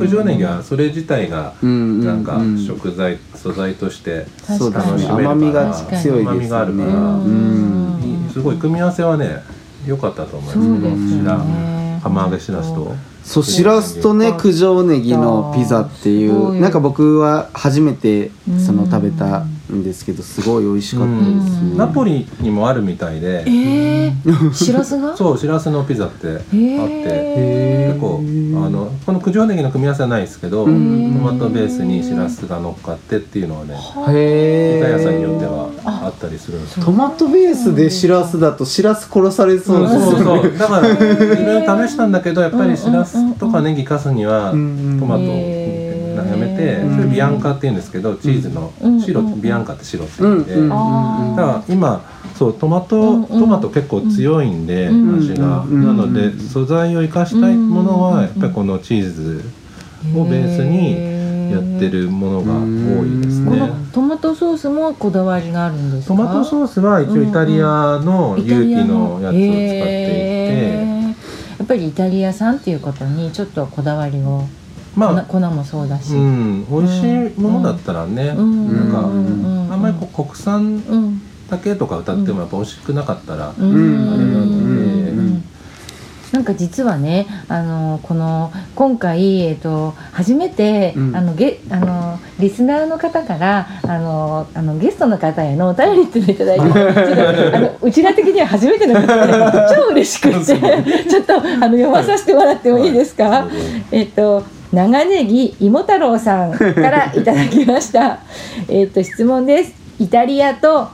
[0.00, 2.58] 九条ネギはそれ自体がうんなんかうん。
[2.58, 4.92] 食材素材としてそうですね。
[4.92, 6.32] 楽しめるから甘みが強い甘ですよね。
[6.40, 6.90] みがあるから。
[6.90, 7.79] うん
[8.30, 9.42] すごい組み合わせはね
[9.86, 10.68] 良かったと思います。
[10.68, 12.00] そうですこの白ね。
[12.02, 12.94] 釜揚げしらすと。
[13.22, 18.30] そうしらすとね九条ネギのピザっていうなんか僕は初めて
[18.64, 18.90] そのうん。
[18.90, 21.70] 食べたんですけどすごい美味しかったですうん。
[21.72, 23.44] ねナポリにもあるみたいで。
[23.46, 25.14] えー、しらすが？
[25.18, 28.20] そうしらすのピザってあってへー結構
[28.66, 31.22] あのこの九条ネギの組み合わせはないですけどトん。
[31.22, 33.74] マトベースにしらすが乗っかってっていうのはね
[34.08, 36.12] へピザ屋さんによってえはあ。
[36.14, 36.84] ったりするんですよ。
[36.84, 40.96] トマトベースでしらすだとしらす殺されそそううですそうそうだからい
[41.46, 45.26] ろいろ試したんだけどやっぱりしらすとかネギかすにはトんマトを
[46.22, 49.00] へーやめてそれビアンカっていうんですけどチーズのうん。
[49.00, 49.40] 白うん。
[49.40, 50.44] ビアンカって白ってうん言うん。
[50.46, 50.72] でうん。
[50.72, 52.04] あだから今
[52.34, 52.86] そうトマうん。
[52.86, 53.26] トうん。
[53.26, 55.18] トマト結構強いんでうん。
[55.18, 55.62] 味が。
[55.62, 55.84] うん。
[55.84, 59.44] なので素材を生かしたいものはやっぱりこのチーズ
[60.16, 61.20] をベースに
[61.52, 66.16] やってるものが多いですこのねトマトソースもこだわりがあるんですか？
[66.16, 70.90] トマトソースは一応イタリアの有機のやつを使っていて。
[71.58, 74.44] やっぱりイタリア産っていうことにちょっとこだわりを
[74.96, 78.66] まあ粉粉もそうだし、うん美味しいものだったらねうん。
[78.74, 79.72] なんかうん。
[79.72, 81.22] あんまりこう国産うん。
[81.48, 84.24] だけとか歌ってもやっぱ美味しくなかったらあれなので。
[84.24, 85.44] うん。
[86.32, 91.16] なんか実はねあのこの今回、えっと、初めて、うん。
[91.16, 99.32] あのゲあのリスナーの方からあのあのゲストの方へのお便りっていうのをいただいて あのうちら的には初めての方で
[99.74, 100.44] 超嬉しくて
[101.08, 103.46] ちょっとあの読まさせてもらってもいいですか、
[103.90, 108.20] えっと長ネギ芋太郎さんからいただきました。
[108.68, 109.72] えっと質問です。
[109.98, 110.88] イタリアと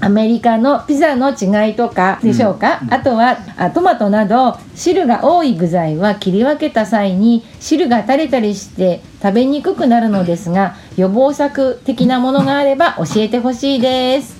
[0.00, 14.36] アメリカのピザの違いとかでしょうか、あとはあトマトなど汁が多い具材は切り分けた際に汁が垂れたりして食べにくくなるのですが予防策的なものがあれば教えてほしいです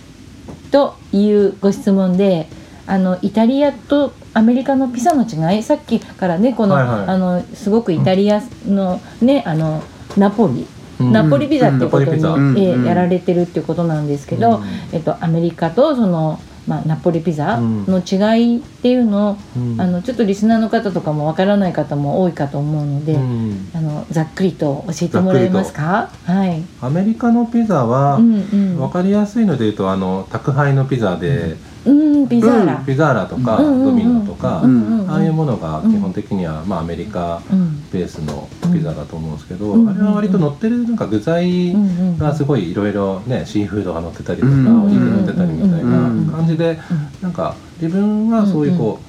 [0.72, 2.48] というご質問で
[2.88, 7.06] あのイタリアとアメリカのピザの違いさっきからねこの,、はいはい。
[7.08, 9.82] あのすごくイタリアのねあの
[10.16, 10.66] ナポリ、
[11.00, 11.12] うん。
[11.12, 14.64] ナポリピザっていうことに、うんえーやられてるっていうことなんですけど、うん。
[14.92, 19.80] えっと、アメリカとその、まあ、ナポリピザの違いっていうのを、うん。
[19.80, 23.70] あのちょっとリスナーの方とかもわからない方も多いかと思うので、うん。
[23.74, 26.10] あのざっくりと教えてもらえますか？
[26.24, 28.76] はい、アメリカのピザはうんうん。
[28.78, 33.84] 分かりやすいので言うとあの宅配のピザでうん、ピザーラ、ピザーラとかうんうんうん。
[33.84, 37.82] ドミノとかうんうんああいうものが基本的にはまあアメリカうん。
[37.92, 39.88] ベースのピザだと思うんですけどうん。
[39.88, 46.78] あれは割と乗ってるなんか具材うんうんがすごいいろいろねシーフードが乗ってたりとかおうん肉乗ってたりみたいな感じで
[47.20, 49.00] なんか自分はそういうこ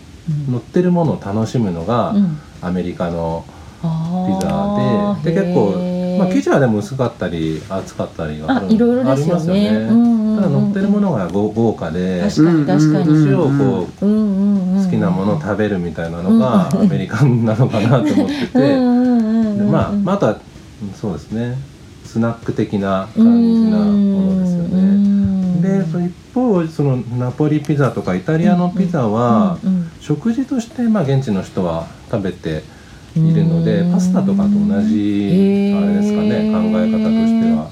[0.48, 2.38] う乗ってるものを楽しむのがうん。
[2.62, 3.46] アメリカの
[4.42, 9.40] ザでで結構まあ生地はでも薄かったり厚かったりがあいろいろですよね。
[9.40, 13.26] ありますようんうんうんただ乗ってるものが豪豪華で確かに確かに、うん。
[13.26, 20.40] 年をこううんうんうん、好きなものを食べるみたいなのがアメリカンなのかなと思ってうんてでまあまああとは
[20.82, 21.56] うんそうですね。
[22.06, 25.62] スナック的な感じなものですよね。
[25.62, 29.92] でその一方そのナポリピザとかイタリアのピザはうんうん。
[30.02, 32.64] 食事としてまあ現地の人は食べて
[33.16, 33.92] いるのでうん。
[33.92, 37.70] パスタとかと同じあれですかね考え方としては。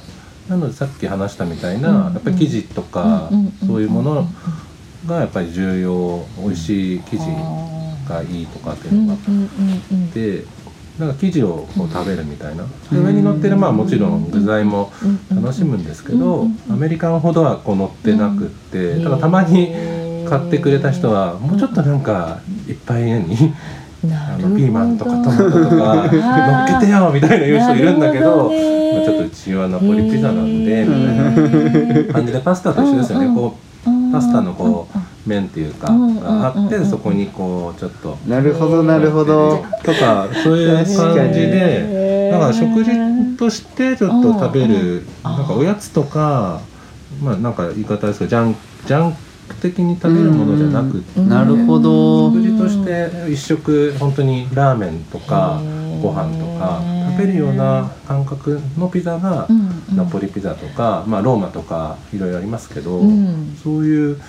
[0.49, 2.13] なのでさっき話したみたいなうん。
[2.13, 3.29] やっぱり生地とか
[3.65, 4.27] そういうもの
[5.07, 7.21] がやっぱり重要美味しい生地
[8.07, 9.13] がいいとかっていうのが。
[9.13, 9.47] あうんうん
[9.91, 10.07] うん。
[10.07, 10.45] って
[10.99, 12.63] なんか生地をこう食べるみたいな。
[12.91, 14.91] で上に乗ってるまあもちろん具材も
[15.33, 19.73] 楽しむんですけどアメリカンほどはこう乗ってなくってただたまに
[20.27, 23.53] 買ってくれた人はもうちょっとなんかいっぱいに
[24.09, 28.51] あのピーマンとかトマトとか 乗っけてよみたいな言う人いるんだけど
[28.93, 33.27] まあちょっとうちはナポリピザなんでみたいな感じでパスタと一緒ですよね。
[33.35, 38.17] こうパスタのこう麺っていうかがあってそこにこうちょっと。
[38.27, 39.63] なるほどなるほど。
[39.83, 40.85] とかそういう感
[41.31, 46.59] じでだから食事としてちょっと食べるなんかおやつとか
[47.23, 48.55] まあなんか言い方ですけどジャン
[48.87, 49.17] ジャンク
[49.55, 52.31] 的に食べるものじゃなくって、なるほど。
[52.31, 55.61] 食事として一食本当にラーメンとか
[56.01, 56.81] ご飯とか
[57.11, 59.47] 食べるような感覚のピザが
[59.93, 63.57] ナポリピザとか、まあ、ローマとかいろいろありますけど、うん。
[63.61, 64.21] そういう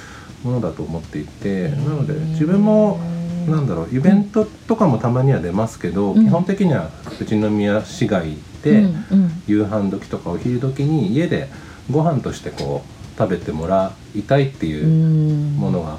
[0.42, 2.98] ものだと思っていてなので自分も
[3.46, 6.24] なんだろうイベントとかもたまには出ますけど、うん。
[6.24, 9.42] 基本的には富士宮市街で、うんうん。
[9.46, 11.48] 夕飯時とかお昼時に家で
[11.90, 15.56] ご飯としてこう食べてもらいたいっていううん。
[15.56, 15.98] ものが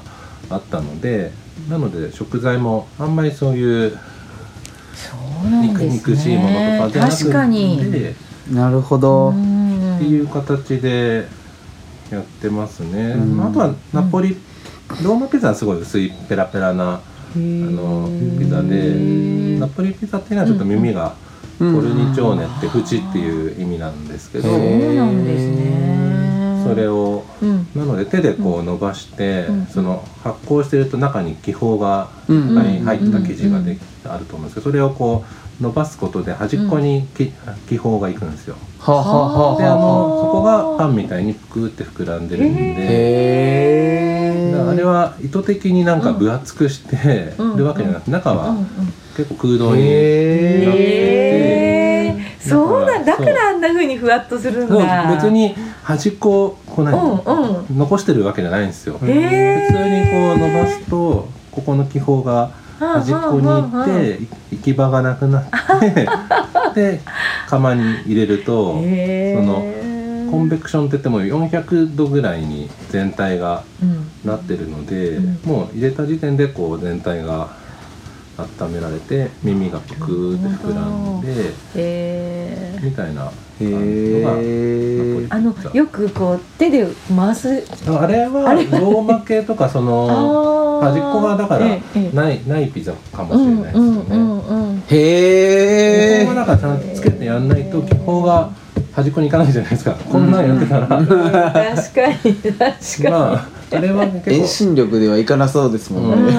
[0.50, 1.32] あったので、
[1.68, 3.98] なので食材もあんまりそういう
[5.62, 8.14] 肉肉しいものねとかじゃなくて確かに。
[8.52, 9.28] なるほど。
[9.28, 9.96] うん。
[9.96, 11.26] っていう形で
[12.10, 14.36] やってますね、ああとはナポリ、
[15.02, 17.00] ローマピザはすごい薄いペラペラなあ
[17.36, 18.08] の
[18.38, 18.94] ピザで
[19.58, 21.14] ナポリピザっていうのはちょっと耳が
[21.58, 26.23] コルニチョーネって縁っていう意味なんですけど、そうなんですね
[26.64, 27.66] それをうん。
[27.74, 29.66] なので手でこう伸ばして、うん。
[29.66, 35.24] その発酵してると中に気泡がういっんぱい入った生地ができあると思うんですけどそれをこ
[35.60, 37.32] う伸ばすことで端っこにき
[37.68, 38.56] 気泡がいくんですよ。
[38.80, 38.96] はあ
[39.52, 39.84] はであのそ
[40.32, 44.64] こがパンみたいにぷくって膨らんでるんあで。
[44.70, 47.56] あれは意図的になんか分厚くしてうん。
[47.56, 48.56] るわけじゃなくて中は
[49.16, 55.14] 結構空洞になっててそうだだかかららあんな風にふわっとするんだ。
[55.14, 57.78] 別に端っこをこう何、うんうん。
[57.78, 58.98] 残してるわけじゃないんですよ。
[58.98, 65.44] 普通にこう伸ばすとここの気泡が端っこに行ってい行き場がなくなっ
[65.94, 66.08] て
[66.74, 67.00] で
[67.48, 69.64] 釜に入れるとその
[70.30, 74.04] コンベクションって言っても400度ぐらいに全体がうん。
[74.24, 75.38] なってるので、うん。
[75.44, 77.48] もう入れた時点でこう全体が
[78.36, 82.84] 温められて耳がぷくーって膨らんでへー。
[82.84, 83.30] みたいな
[83.60, 84.50] へ感じ
[85.30, 87.64] のがあのよくこう手で回す。
[87.88, 92.16] あれはローマ系とかその 端っこがだからええええ。
[92.16, 94.82] ないないピザかもしれないですようんうんね。
[94.90, 98.50] へえ本はだからちゃんとつけてやんないと気泡が
[98.92, 99.92] 端っこに行かないじゃないですか。
[99.92, 102.68] こんなんやってたら、確かに確か
[103.02, 106.32] に、まああれは遠結構、心力ではいかなそうですもんうん、 ね、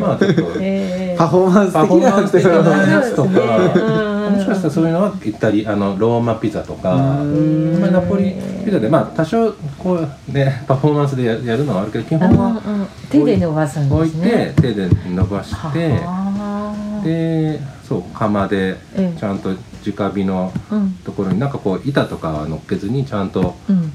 [0.00, 3.24] まあちょっとえーパフォーマンス的的ななやつと。
[3.24, 3.30] か。
[3.30, 4.34] うん。
[4.34, 7.78] もしかしたらそういうのはイタリあのローマピザとか、うん。
[7.80, 17.04] まあ、ナポリピザでまあ多少こうねパフォーマンスでややるのはあるけど基本は手で伸ばすん置いてですね手で伸ばしてはあ。
[17.04, 19.18] でそう釜でええ。
[19.18, 19.50] ちゃんと
[19.86, 20.92] 直火のうん。
[21.04, 23.92] ところになんかこう板とかは乗っけずにちゃんとうん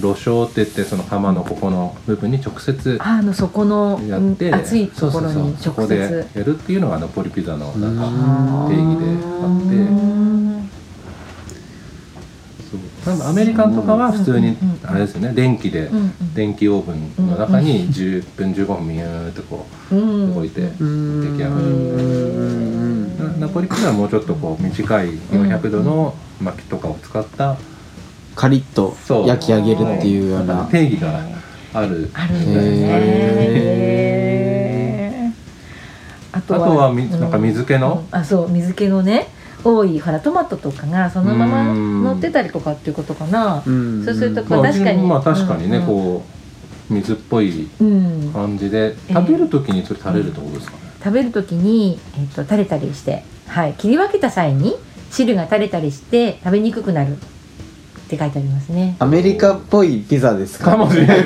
[0.00, 5.62] 炉燒って言ってその釜のここの部分に直接ああの底のやってうん熱いところにそうそうそう。
[5.62, 9.06] そこで直接やるっていうのがナポリピザのなんかうん定義で
[9.42, 9.60] あっ
[10.06, 10.20] て。
[13.04, 15.32] 多分アメリカンとかは普通にあれですよね。
[15.32, 15.90] 電気で
[16.34, 16.84] 電気オー
[17.16, 21.56] ブンの中に10分15分ミューってこううん置いて出うん来上が
[23.26, 23.40] る。
[23.40, 27.56] なナポリピザはもうちょっとこう短い400度の薪とかを使った
[28.34, 30.44] カリッと焼き上げるっていうよう。
[30.44, 31.20] な定義が
[31.74, 32.10] ある。
[32.14, 32.70] あるんだよ
[33.90, 35.34] ね
[36.32, 38.04] ああとはみなんか水気の？
[38.10, 39.28] うんあそう水気のね
[39.62, 42.02] 多いほらトマトとかがそのままうん。
[42.04, 43.62] 乗ってたりとかっていうことかな。
[43.66, 44.04] うん。
[44.04, 46.24] そうするとまあ確かにまあ確かにねうんこ
[46.90, 48.32] う水っぽいうん。
[48.32, 48.88] 感じで。
[48.88, 50.82] ええ食べる時にそれ垂れるってことですかね。
[50.98, 54.76] 食べる時に、えっと垂れたりして、はい、切り分けた際に
[55.10, 57.16] 汁が垂れたりして食べにくくなる
[58.10, 58.96] って書いてありますね。
[58.98, 60.72] アメリカっぽいピザですか？
[60.72, 61.24] かもしれない。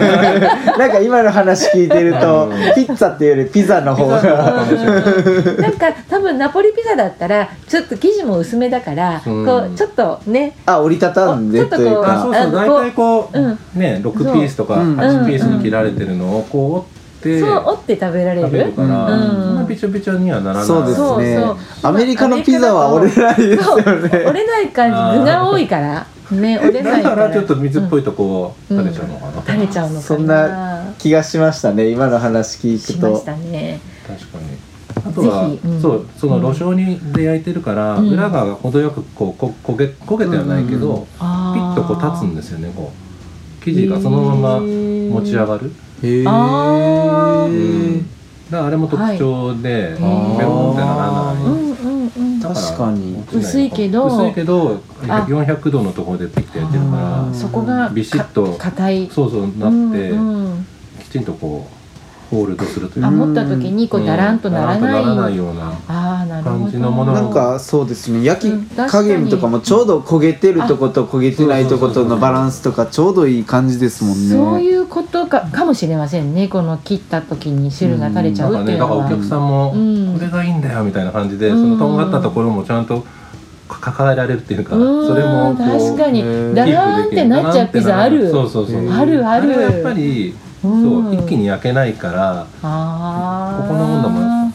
[0.78, 4.22] なんか今の話聞いてるとピッツァっていうよりピザの方が。
[4.22, 9.47] なんか多分ナポリピザだったらちょっと生地も薄めだから、うん。
[9.47, 10.57] こうちょっとね。
[10.66, 12.53] あ折りたたんでというあそうかそう。
[12.53, 13.59] 大体こう、うん。
[13.74, 16.93] ね6ピースとかそう8ピースに切られてるのをこう折って
[17.41, 18.47] そう折って食べられる？
[18.47, 19.20] 食べるから、うん。
[19.20, 20.66] そんなびちょびちょにはならない。
[20.66, 21.37] そうですね。
[21.37, 23.85] そうアメリカのピザは折れないですよね。
[24.27, 25.18] 折れない感じ。
[25.20, 26.07] 具が多いから。
[26.31, 30.01] ね折れないかだかららちょっと水っぽいとこうん垂れちゃうのかな、垂れちゃうのかな。
[30.01, 31.89] そんな気がしましたね。
[31.91, 32.93] 今の話聞くと。
[32.93, 33.81] しましたね。
[34.07, 34.45] 確かに。
[34.97, 35.83] あとは、うん。
[35.83, 38.09] そうその路上にで焼いてるから、うん。
[38.11, 41.05] 裏が程よくこうこ焦げ焦げてはないけど、うん。
[41.05, 43.03] ピッとこう立つんですよねこう
[43.65, 48.07] 生地がそのまま持ち上がる、へえあうん。
[48.51, 52.41] だあれも特徴で、ベロンってならない、うんうんうん。
[52.41, 53.25] だら確かに。
[53.33, 54.07] 薄いけど。
[54.07, 55.27] 薄いけどあ。
[55.29, 59.09] 400度のところでピッてやってるかあらそこがビシッとか硬い。
[59.11, 60.67] そうそうなって、うんうん。
[61.03, 61.84] きちんとこう
[62.35, 63.05] ホールドするという。
[63.07, 66.59] あか持った時にこうだらんとならないならないようなあああなるほど。
[66.62, 67.12] 感じのもの。
[67.12, 68.24] なんかそうですね。
[68.24, 74.35] 焼うんき加減とかもちょうど焦げてるとこと焦げてないとことのバランスとかちょうどいい感じですもんね。
[74.35, 75.43] そういうことか。
[75.43, 76.49] かもしれませんね。
[76.49, 80.14] この切った時に汁が垂れちゃなんかねだからおうっていうのは、客さんもうん。
[80.14, 81.57] これがいいんだよみたいな感じで、うん。
[81.57, 83.05] そのとんがったところもちゃんと
[83.68, 85.07] 抱えられるっていうか、うん。
[85.07, 86.20] それも確かに。
[86.20, 88.30] へーダラーンってなっちゃうピザある。
[88.30, 88.91] そうそうそう。
[88.91, 89.51] あるある。
[89.51, 93.69] やっぱり、うんそう一気に焼けないからあー。
[93.69, 94.53] ここの温度も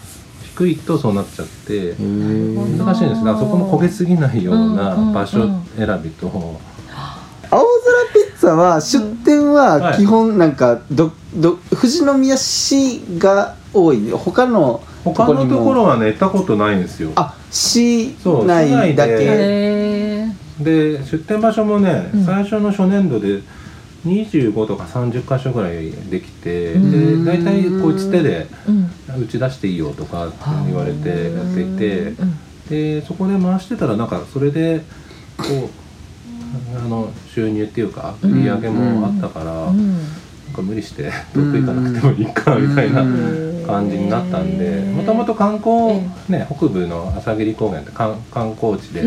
[0.56, 5.48] 低いとそうなっちゃって難しいんですがそこも焦げすぎないようなうんうんうん場所
[5.78, 6.28] 選びと、
[7.52, 7.66] 青空
[8.14, 14.12] ピッツァは出店は基本なんかどど富士宮市が多い。
[14.12, 17.12] 他の他のところはね行ったことないんですよ。
[17.16, 19.26] あ市そう内だけで。
[19.26, 20.64] へー。
[20.64, 22.26] で出店場所もね、うん。
[22.26, 23.42] 最初の初年度で
[24.06, 27.26] 25とか30箇所ぐらいできて、うん。
[27.26, 28.90] で大体こいつ手でうん。
[29.24, 30.32] 打ち出していいよとか
[30.66, 32.40] 言われてやっていてうん。
[32.70, 34.82] でそこで回してたらなんかそれで
[35.38, 35.44] こ
[36.74, 39.98] うあの収入っていうか売り上げもあったから、うん。
[40.50, 43.04] なんか無理して遠く行かなくてもいいかみたいな
[43.68, 49.04] 感じになったんでもともと観光、ね、北部の朝霧高原って観観光地で、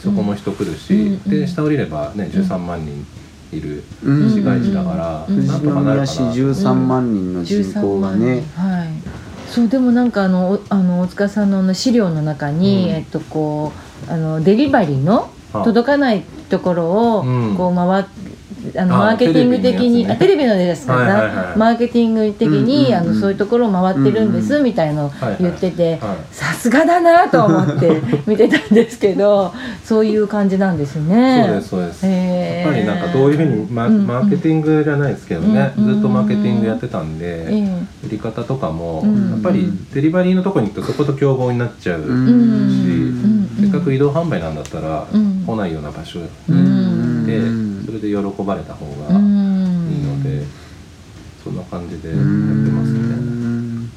[0.00, 3.06] そこも人来るし、で下降りればね13万人
[3.56, 4.30] いるうん。
[4.30, 5.46] 市街地だから、うん。
[5.46, 6.72] なんとかなるか富士宮市な。
[6.72, 8.88] 13万人の人口がね、13万はい。
[9.48, 12.90] そうでもなんかあのおあの大塚さんの資料の中に、うん。
[12.90, 13.72] えっとこ
[14.08, 15.62] うあのデリバリーのあ。
[15.62, 17.56] 届かないところをうん。
[17.56, 18.04] こう回っ
[18.76, 29.52] あのあマーケティング的にあテテレビのですから、はいマーケティング的に、あのそういうところを回ってるんです、みたいの言ってて、はいさすがだなと思って 見てたんですけど
[29.84, 31.44] そういう感じなんですね。
[31.46, 32.06] そうですそうです。
[32.06, 45.44] やっぱりなんかどういうふうにマ,、うんマーケティングじゃないですけどね、うんずっとマーケティングやってたんで、え売り方とかも、うんやっぱりデリバリーのとこに行くとそこと競合になっちゃうし、うんせっかく移動販売なんだったら、うん。
[45.46, 50.42] 来ないような場所にうん行って、うんそれで喜ばれた方えがいいうんので、
[51.42, 52.24] そんな感じでやうって
[52.70, 52.98] ますね。
[52.98, 53.90] ん。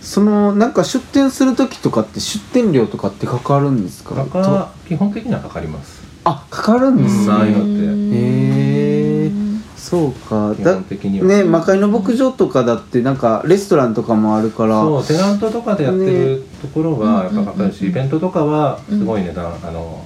[0.00, 4.14] そのなんか出店する時とかって出店料とかってかかるんですか？
[4.14, 6.02] 価格基本的にはかかります。
[6.24, 7.32] あかかるんですうん。
[7.32, 8.16] ああいうのねって。
[8.16, 9.32] へえ
[9.76, 10.54] そうか。
[10.56, 11.26] 基だ本的には。
[11.26, 14.80] ね魔界の牧場とかだってなんかレストランとかもあるから。
[14.80, 17.90] そうテナントとかでやってるところはやっぱかかるし、うん。
[17.90, 20.04] イベントとかはすごい値段、あの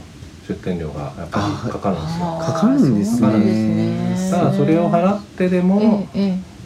[0.50, 2.38] 出店料がやっぱりかかるんですよ。
[2.40, 4.30] かかるんですね。
[4.30, 6.08] ただそれを払ってでも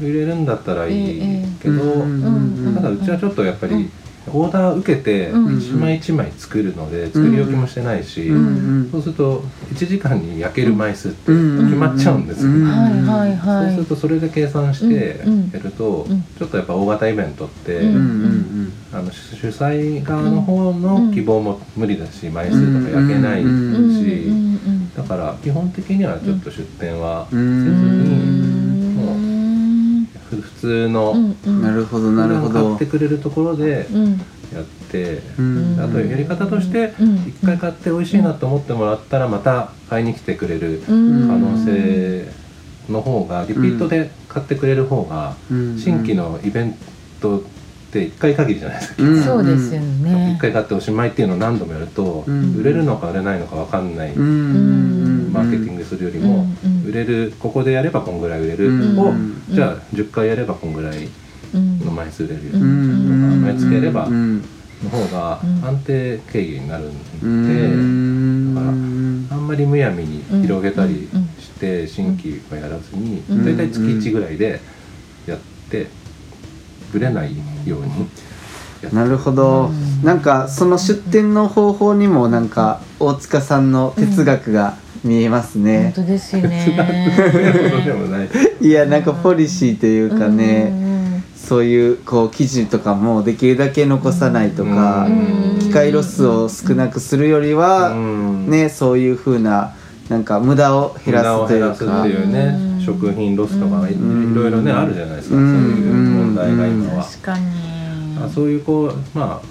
[0.01, 3.91] 売れるんだったらいいけど、うんただうちはちょっとやっぱり
[4.33, 5.59] オーダー受けてうん。
[5.59, 8.89] 一枚一枚作るので作り置きもしてないし、うん。
[8.91, 9.41] そうすると
[9.73, 11.67] 1時間に焼ける枚数ってうん。
[11.67, 12.63] 決まっちゃうんですよ、うん。
[12.63, 13.67] えはいはいはい。
[13.67, 15.51] そうするとそれで計算してうん。
[15.53, 16.25] やると、うん。
[16.39, 17.81] ちょっとやっぱ大型イベントって、
[18.93, 24.33] あの主主催側の方の希望も無理だし枚数とか焼けないし、
[24.97, 28.64] だから基本的にはちょっと出店はせずに、
[30.65, 34.19] 通のなるほどなるほ買どってくれるところでうん。
[34.55, 35.77] やって、うん。
[35.81, 37.17] あとやり方としてうん。
[37.29, 41.29] 一回買って美味しいなと思ってもらったらまた買いに来てくれる可うん。
[41.29, 42.29] 能性
[42.89, 45.79] の方がリピートで買ってくれる方がうん。
[45.79, 46.75] 新規のイベン
[47.21, 47.43] トっ
[47.93, 49.03] て1回限りじゃないですか。
[49.03, 49.23] うん。
[49.23, 50.37] そうですよね。
[50.39, 52.57] 1回買っておしまいっていうのを何度もやると、うん。
[52.57, 58.99] 売れるのか売れないのか分かんない、うんマーケティングするよりも、うん売れるここでやればこんぐらい売れる、うん。
[58.99, 59.43] をうん。
[59.49, 61.09] じゃあ10回やればこんぐらい
[61.55, 62.63] うんの枚数売れるよ、うん。
[62.63, 62.65] う
[63.37, 63.43] ん。
[63.43, 64.39] 毎月やればうん。
[64.83, 65.65] の方がうん。
[65.65, 68.55] 安定経営になるんで、うん。
[68.55, 68.73] だから
[69.37, 71.29] あんまりむやみに広げたりうん。
[71.41, 73.45] して新規はやらずにうん。
[73.45, 74.61] 大体月1ぐらいで
[75.27, 75.39] やっ
[75.71, 75.87] て
[76.93, 77.89] ぶれないように
[78.83, 79.71] やってなるほど、
[80.03, 86.77] なんかその出店の方法にもなんか大塚さんの哲学が見えます本ね、当ですよるね
[88.61, 88.71] いい。
[88.71, 90.85] やなんかポリシーというかね、うん
[91.45, 98.51] そういうこう記事とかもできるだけ残さないとか、うん機会ロスを少なくするよりは、うん。
[98.51, 99.75] ねそういう風な
[100.09, 102.07] なんか無駄を減らすというか。
[102.07, 102.81] いうねうん。
[102.81, 103.95] 食品ロスとかい
[104.35, 107.05] ろいろねあるじゃないですかうそうんいう問題が今は。
[107.05, 107.45] 確かに。
[108.25, 109.47] あそういうこうまあ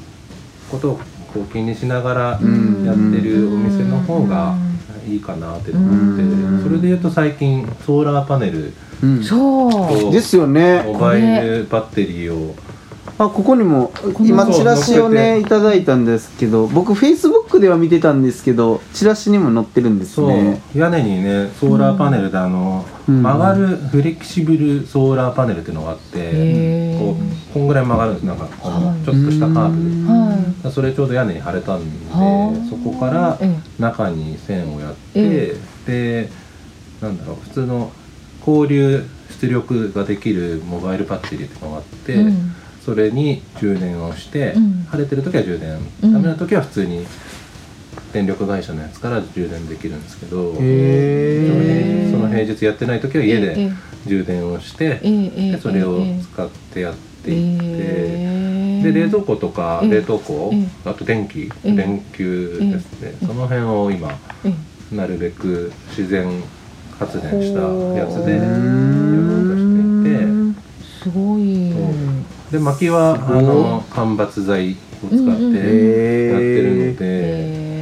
[0.71, 0.99] ことを
[1.31, 2.83] こう気にしながらうん。
[2.85, 4.55] やってるお店の方が
[5.07, 6.63] いいかなって思ってうん。
[6.63, 8.73] それで言うと最近ソーラーパネル
[9.03, 9.23] うん。
[9.23, 9.71] そう。
[9.71, 10.83] とですよね。
[10.85, 12.55] モバイルバッテリーを
[13.17, 20.61] あここにもこ今チラシをねいただいたんですけど僕フェイスブックでは見てたんですけどチラシにも載ってるんですね。
[20.75, 23.21] 屋根にねソーラーパネルであのうん。
[23.21, 26.99] 曲がるフレキシブルソーラーパネルっていうのがあってへー。
[26.99, 29.05] こうこんぐらい曲がるんですなんかこのはい。
[29.05, 32.69] ちょっとしたカーブはそれちょうど屋根に貼れたんではあ。
[32.69, 36.29] そこからえ中に線をやって、えで
[37.01, 37.91] なんだろう普通の
[38.45, 39.05] 交流
[39.41, 42.55] 出力ができるモバイルバッテリーっていうのがあって、うん。
[42.83, 44.85] それに充電をして、うん。
[44.89, 46.13] 晴れてる時は充電、うん。
[46.13, 47.05] ダメな時は普通に
[48.13, 53.71] 電力会社のやつから充電できるんですけど、へその平日やってない時は家えでえ
[54.05, 57.65] 充電をして、でそれをえ使ってやってえいって。
[57.69, 59.89] えで冷蔵庫とかええ。
[59.89, 61.71] 冷凍庫、えあと電気、ええ。
[61.71, 64.53] 電球ですね、その辺を今え
[64.95, 66.43] なるべく自然
[66.99, 67.61] 発電した
[67.97, 70.27] やつでやろほうとしていて。
[71.01, 71.73] すごい。
[72.51, 77.72] で薪はあの間伐材を使ってやってるので、えー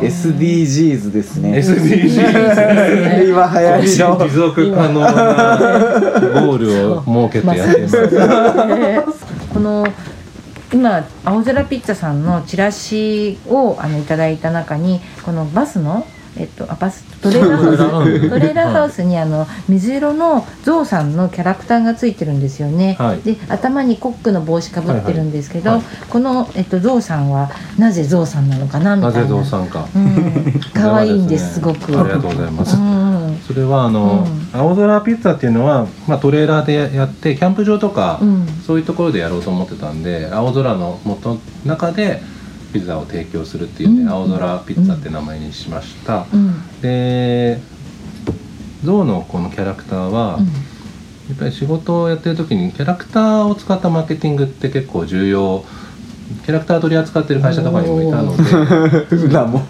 [0.00, 1.58] SDGs ですね。
[1.58, 4.18] SDGs 今流行りの。
[4.18, 5.12] 持続可能な
[6.42, 9.86] ゴールを設けてやってます、えーこの
[10.72, 16.06] 今青空ピッツァさんのチラシをあのいただいた中にこのバスの
[16.36, 18.30] えっとあバストレーラーハウス。
[18.30, 19.02] トレーラーハウス。
[19.02, 22.96] にあの水色のゾウさんのキャラクターがついてるんですよね。
[22.98, 23.22] はい。
[23.22, 25.78] で頭にコックの帽子かぶってるんですけど、はい。
[25.80, 29.10] はこのえっとゾウさんはなぜゾウさんなのかなみたな。
[29.10, 29.26] いぜな。
[29.28, 29.86] ゾウさんか。
[29.94, 30.60] うん。
[30.74, 31.98] 可愛いんですすこごく。
[31.98, 33.40] ありがとうございます、うん。
[33.46, 38.46] それはあの、青空ピッツァっていうのは、まあ、トレーラーでやってキャンプ場とか、うん。
[38.66, 42.22] そういうところでやろうと思ってたんで青空の元中で
[42.72, 44.08] ピザを提供するっていうんで、うん。
[44.08, 46.80] 青空ピッツァって名前にしました、うん。
[46.80, 47.60] で
[48.84, 50.44] ゾウのこのキャラクターは、うん。
[50.46, 50.50] や
[51.34, 55.64] っぱり仕事をやってる時にキャラクターを使ったマーケティングって結構重要
[56.44, 59.16] キャラクター取り扱ってる会社とかにもいたので。
[59.16, 59.62] 裏も。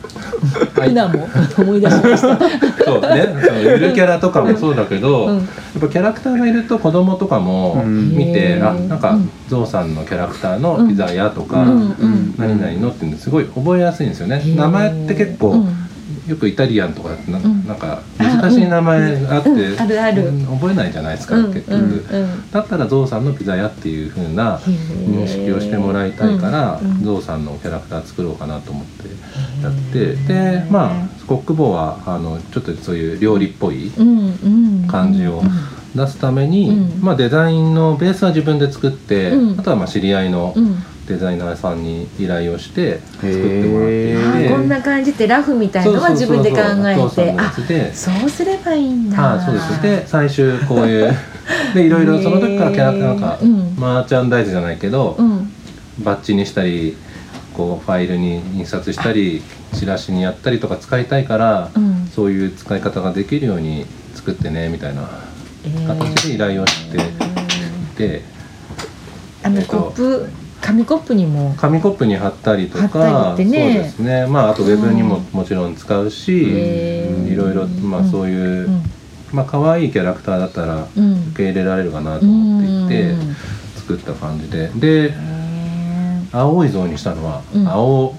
[0.77, 0.91] はい。
[0.91, 1.29] 今も。
[1.59, 2.39] 思い出しました。
[2.85, 3.29] そうね。
[3.45, 5.37] そのゆるキャラとかもそうだけど、うん。
[5.37, 5.45] やっ
[5.81, 8.11] ぱキャラクターがいると子供とかもうん。
[8.11, 8.71] 見て、へー。
[8.71, 9.31] あなんかうん。
[9.49, 11.69] ゾウさんのキャラクターのピザ屋とか、うん。
[11.69, 11.73] う
[12.07, 12.35] ん。
[12.37, 14.43] 何々のっていうのすごい覚えやすいんですよね。
[14.57, 15.88] 名前って結構、うん
[16.29, 17.66] よくイタリアンとかってな,、ん。
[17.66, 20.29] なんか難しい名前あって、うんうんあるある。
[20.29, 22.05] うん覚えないじゃないですか、うん結局、
[22.53, 29.09] だったらゾウさんのピザ屋っていう風な認識をしてもらいたいから、ゾウさんのキャラクター作ろうかなと思って
[29.62, 33.93] やってでまあコックボーはあのちょっとそういう料理っぽい
[34.89, 35.43] 感じを
[35.95, 37.03] 出すために、うん。
[37.03, 39.61] まあ、デザインのベースは自分で作って、うん。
[39.61, 47.27] あとはまあ知り合いのうんデザイナーさんに依頼をして作ってもらってこんな感じってラフみたいのは自分で考えそうそう。
[47.27, 47.41] そうて。
[47.41, 47.95] あそうで。
[47.95, 49.37] そうすればいいんだ。
[49.37, 51.15] はい、そうですで最終こういう。
[51.75, 53.75] でいろいろその時からキャラクターなんか、うん。
[53.79, 55.51] マーチャンダイズじゃないけど、うん。
[56.01, 56.95] バッジにしたり
[57.55, 59.43] こうファイルに印刷したり
[59.73, 62.07] チラシにやったりとか使いたいから、うん。
[62.15, 65.09] そういう使い方ができるように作ってねみたいな
[65.87, 66.99] 形で依頼をして
[67.97, 68.23] て、
[69.43, 70.29] あのえっとコップ
[70.61, 73.45] 紙コップにも紙コップに貼ったりと貼かね。
[73.45, 74.27] そうですね。
[74.27, 78.83] まああとウェブにももちろん使うし、いろいろまあそういう、うん。
[79.33, 81.29] まあ可愛いキャラクターだったらうん。
[81.31, 83.37] 受け入れられるかなと思っていてうん。
[83.77, 84.69] 作った感じで。
[84.75, 85.15] で
[86.33, 87.69] 青い像にしたのは、うん。
[87.69, 88.15] 青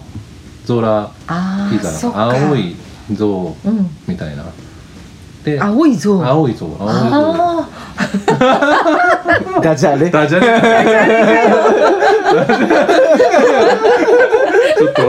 [0.68, 2.76] 空あピザ青い
[3.14, 3.90] 像うん。
[4.08, 4.46] みたいな。
[5.44, 6.26] で青い像。
[6.26, 6.90] 青い像青い像。
[6.90, 7.70] あ
[9.62, 10.10] ダジャレ。
[10.10, 10.46] ダジャレ。
[14.78, 15.02] ちょっと。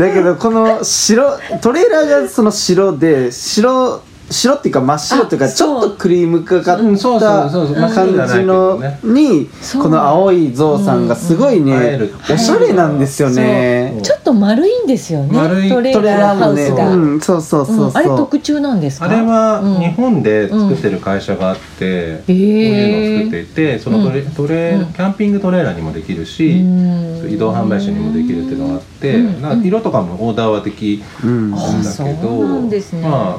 [0.00, 7.76] だけどこの白トレーラーがその白で白白っていうか真っ白っていうかあちょっとクリームかかっうんそうそうそうそう。
[7.76, 9.82] 真っ白じゃた感じのねにそう。
[9.82, 12.14] この青いゾウさんがすごいねる。
[12.32, 13.94] おしゃれなんですよね。
[13.98, 15.70] ーちょっと丸いんですよね丸い。
[15.70, 17.92] トレーーラーハウスが、うんそうそうそうう。
[17.92, 17.96] ん。
[17.96, 19.06] あれ特注なんですか？
[19.06, 19.80] あれはうん。
[19.80, 24.92] 日本で作ってる会社があって、こうへいうのを作ってえいてそのトレ,、トレうん。
[24.92, 29.42] キャンピングトレーラーにもできるし、移動販売車にもできるっていうのがあって、うん。
[29.42, 31.56] なんか色とかもオーダーはできうんるん。
[31.56, 33.02] だあそうけど、なんですね。
[33.02, 33.36] ま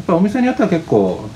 [0.00, 1.28] っぱりお店によっては結構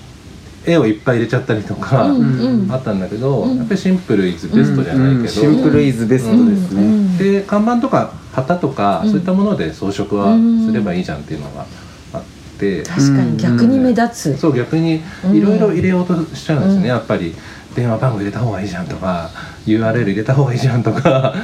[0.66, 3.58] 絵をいっぱい入れちゃったりとか、あったんだけど、うん。
[3.58, 7.18] やっぱりシンプルイズベストじゃないけど、うんシンプルイズベストですね、うん。
[7.18, 9.10] で看板とか旗とか、うん。
[9.10, 10.36] そういったもので装飾は
[10.66, 11.66] すればいいじゃんっていうのが
[12.14, 12.22] あっ
[12.58, 13.36] て、確かに。
[13.36, 15.36] 逆に目立つ、そう逆にうん。
[15.36, 17.34] いろいろ入れようとしちゃうんですね、うんやっぱり
[17.74, 19.28] 電話番号入れた方がいいじゃんとか
[19.66, 21.34] URL 入れた方がいいじゃんとか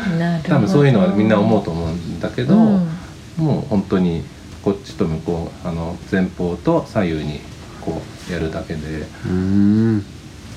[0.45, 2.89] 多分そういうのはみんな思うと思うんだけど、うん。
[3.37, 4.23] もう本当に
[4.62, 7.40] こっちと向こうあの前方と左右に
[7.80, 8.80] こうやるだけで。
[9.26, 9.98] うん。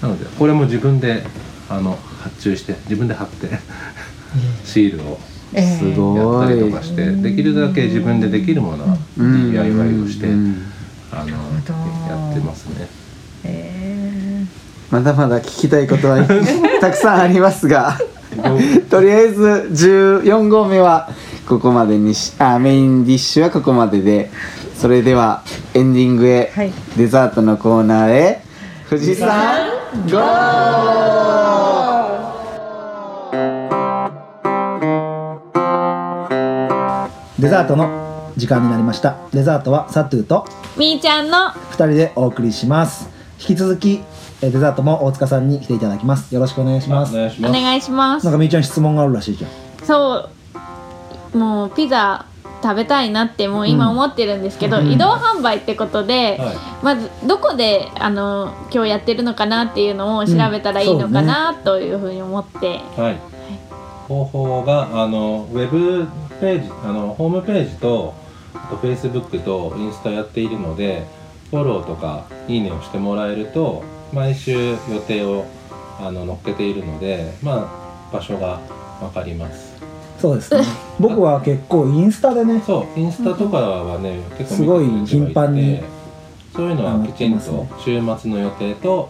[0.02, 1.24] なのでこれも自分で
[1.70, 3.48] あの発注して自分で貼って
[4.66, 5.18] シールを
[5.54, 5.78] ええ。
[5.78, 10.64] すごいやったりとかしてできるだけ自分でできるもの DIY をしてうん。
[11.12, 12.88] あのやってますね。
[13.46, 14.44] え
[14.90, 16.24] まだまだ聞きたいことは
[16.82, 17.98] たくさんありますが
[18.90, 21.10] とりあえず14号目は
[21.48, 24.32] ここまでにしあメインディッシュはここまでで
[24.76, 26.72] それではエンディングへ、はい。
[26.98, 28.42] デザートのコーナーへ
[28.90, 29.70] 富士山
[30.06, 30.10] ゴ
[37.40, 39.18] デザートの時間になりました。
[39.32, 43.10] デザートはサトゥーとみーちゃんの2人でお送りします。
[43.40, 44.02] 引き続き
[44.42, 46.34] えーデザートも大塚さんに来ていただきます。
[46.34, 47.14] よろしくお願いしおます。
[47.14, 48.26] お願いします願いします。
[48.26, 49.52] なんかみーちゃん質問があるらしいじゃん。
[49.86, 50.30] そう
[51.34, 52.26] もうピザ
[52.64, 54.92] 食べたいなってもう今思ってるんですけど、うん。
[54.92, 63.34] 移動販売ってことで、はまずどこであの今日やってるのかなっていうのを調べたらいいのかなというふうに思って、はい、
[64.08, 66.08] 方法があのウェブ
[66.40, 68.14] ページあのホームページと
[68.54, 71.06] あと Facebook とインスタやっているので
[71.50, 75.46] フォローとかいいねをしてもらえると毎週予定を
[76.00, 77.70] あの載っけているのでま
[78.12, 78.60] あ場所が
[79.00, 79.73] 分かります
[80.24, 80.64] そうですね。
[81.02, 85.82] 僕は結構インスタでねそうインスタとかはね結構すごい頻繁に
[86.56, 89.10] そういうのはきちんと週末の予定と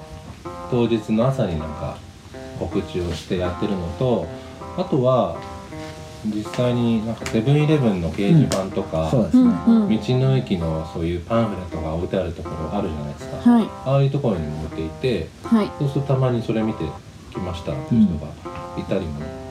[0.71, 1.97] 当日の朝になんか
[2.57, 4.25] 告知をしてやってるのと
[4.75, 5.39] あとは
[6.25, 9.89] 実際になんかセブンイレブンの掲示板とか、そうですね、うんうん。
[9.89, 13.69] 道の駅のそういうパンフレットが置いてあるところあるじゃないですか、はい。
[13.85, 15.69] ああいうところにも置いていてはい。
[15.77, 16.85] そうするとたまにそれ見て
[17.29, 18.31] きましたっていう人が
[18.79, 19.42] いたりも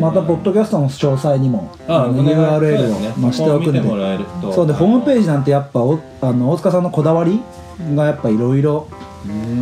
[0.00, 3.80] またポッドキャストの詳細にもあの URL を載せておくんで。
[4.52, 7.40] そうでホームページジなんてやっぱおあの大塚さんのこだわり
[7.94, 8.88] がやっぱいろいろ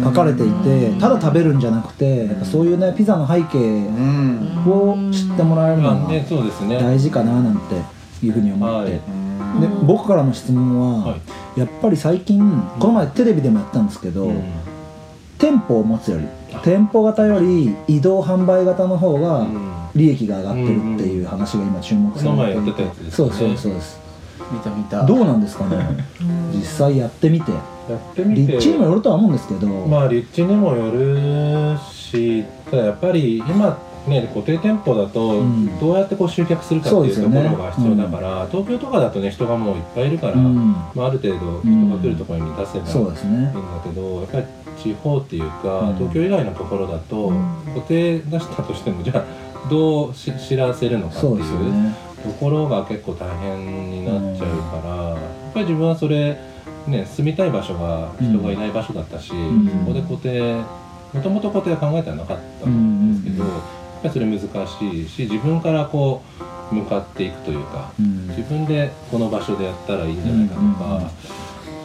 [0.05, 7.75] 書かれていてただ食べるんじゃなくてやっぱそういうねピザの背景うんを知ってもらえるのが大事かななんて
[8.25, 9.01] いうふうに思って、はい。
[9.61, 11.16] で僕からの質問は、は
[11.57, 11.61] い。
[11.61, 12.41] やっぱり最近
[12.79, 14.43] この前テレビでもやったんですけど、うん。
[15.39, 16.27] 店舗を持つより
[16.65, 19.75] 店舗型より移動販売型の方がうん。
[19.95, 22.85] 利益が上がってるっていう話が今注目されていて。
[23.11, 23.73] そうそうそう。
[23.73, 23.99] です
[24.53, 25.05] 見た見た。
[25.05, 26.05] どうなんですかね？
[26.55, 27.51] 実際やってみて。
[27.51, 27.59] や
[27.97, 28.53] ってみて。
[28.53, 33.79] 立地にもよるとは思うんですけど、まあ立地にもよるしただやっぱり今
[34.09, 35.79] ね固定店舗だとうん。
[35.79, 40.73] どうやってこう集客するかっていうところが必要だから、東京とかだとね人がもういっぱいいるから、うん。
[40.95, 43.45] まあ、ある程度人が来るところに出せばいいそうんですね。
[43.45, 43.53] だ
[43.85, 44.45] けどやっぱり
[44.83, 45.97] 地方っていうか、うん。
[45.97, 47.55] 東京以外のところだと、うん。
[47.75, 51.95] 固定出したとしてもじゃあどうし知らせるのかっていうね。
[52.23, 55.19] ところが結構大変になっちゃうから、やっ
[55.55, 56.37] ぱり自分はそれ、
[56.89, 59.69] ね、住みたい場所が人がいない場所だったし、ん。
[59.69, 60.61] そこで固定
[61.13, 63.45] もともと固定は考えてはなかったんですけど、
[64.01, 66.23] ぱりそれ難しいし自分からこ
[66.71, 68.29] う向かっていくというか、うん。
[68.29, 71.11] 自分でこの場所でやったらいいんじゃないかとか、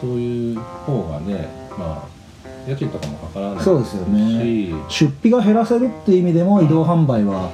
[0.00, 1.48] そういう方がね
[1.78, 2.14] まあ
[2.68, 4.40] 家賃とかもかからないそうですよね。
[4.88, 7.50] し、出費が減らせるっていう意味でも移動販売はうん、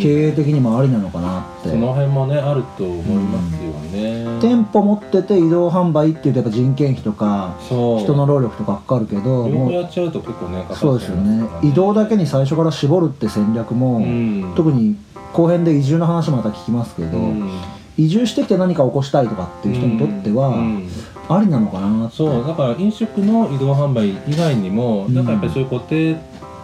[0.00, 4.24] 経営的にもありなのかなって、その辺もねあると思いますよね。
[4.40, 8.00] 店舗持ってて移動販売っていうとやっぱ人件費とかそう。
[8.00, 11.48] 人の労力とかかかるけど両もう方やっちゃうと結構ねかかっちゃいますそうですよね。
[11.62, 14.52] 移動だけに最初から絞るって戦略も、うん。
[14.56, 14.96] 特に
[15.32, 17.50] 後編で移住の話もまた聞きますけど、うん。
[17.96, 20.88] 移住してきて何か起こしたいとかっていう人にとっては、うん。
[21.26, 22.16] ありなのかなって。
[22.16, 25.14] そうだから飲食の移動販売以外にも、うん。
[25.14, 26.16] なんかやっぱりそういう固定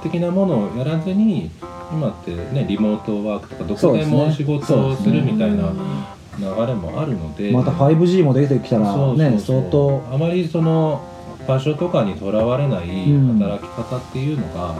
[0.02, 1.50] 的なものをやらずに
[1.92, 6.04] 今ってねリモートワークとかどこでも仕事をするみたいなうん
[6.38, 7.52] 流れもあるので。
[7.52, 10.02] また 5G も出てきたらね相当。
[10.10, 11.02] あまりその
[11.46, 13.38] 場所とかにとらわれないうん。
[13.38, 14.74] 働き方っていうのが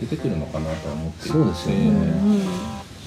[0.00, 1.28] 出てくるのかなとは思っていて。
[1.28, 1.92] そうですよね。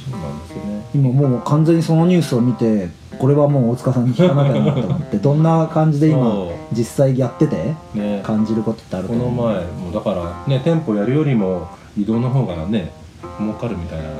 [0.09, 0.85] そうなんですよね。
[0.95, 2.89] 今もう完全にそのニュースを見て
[3.21, 8.21] これはもう大塚さんに聞かなきゃなと思って どんな感じで今実際やっててね。
[8.23, 9.61] 感じることってあるとこの思う前も
[9.91, 12.91] うだからね店舗やるよりも移動の方がね
[13.39, 14.15] 儲かるみたいなね。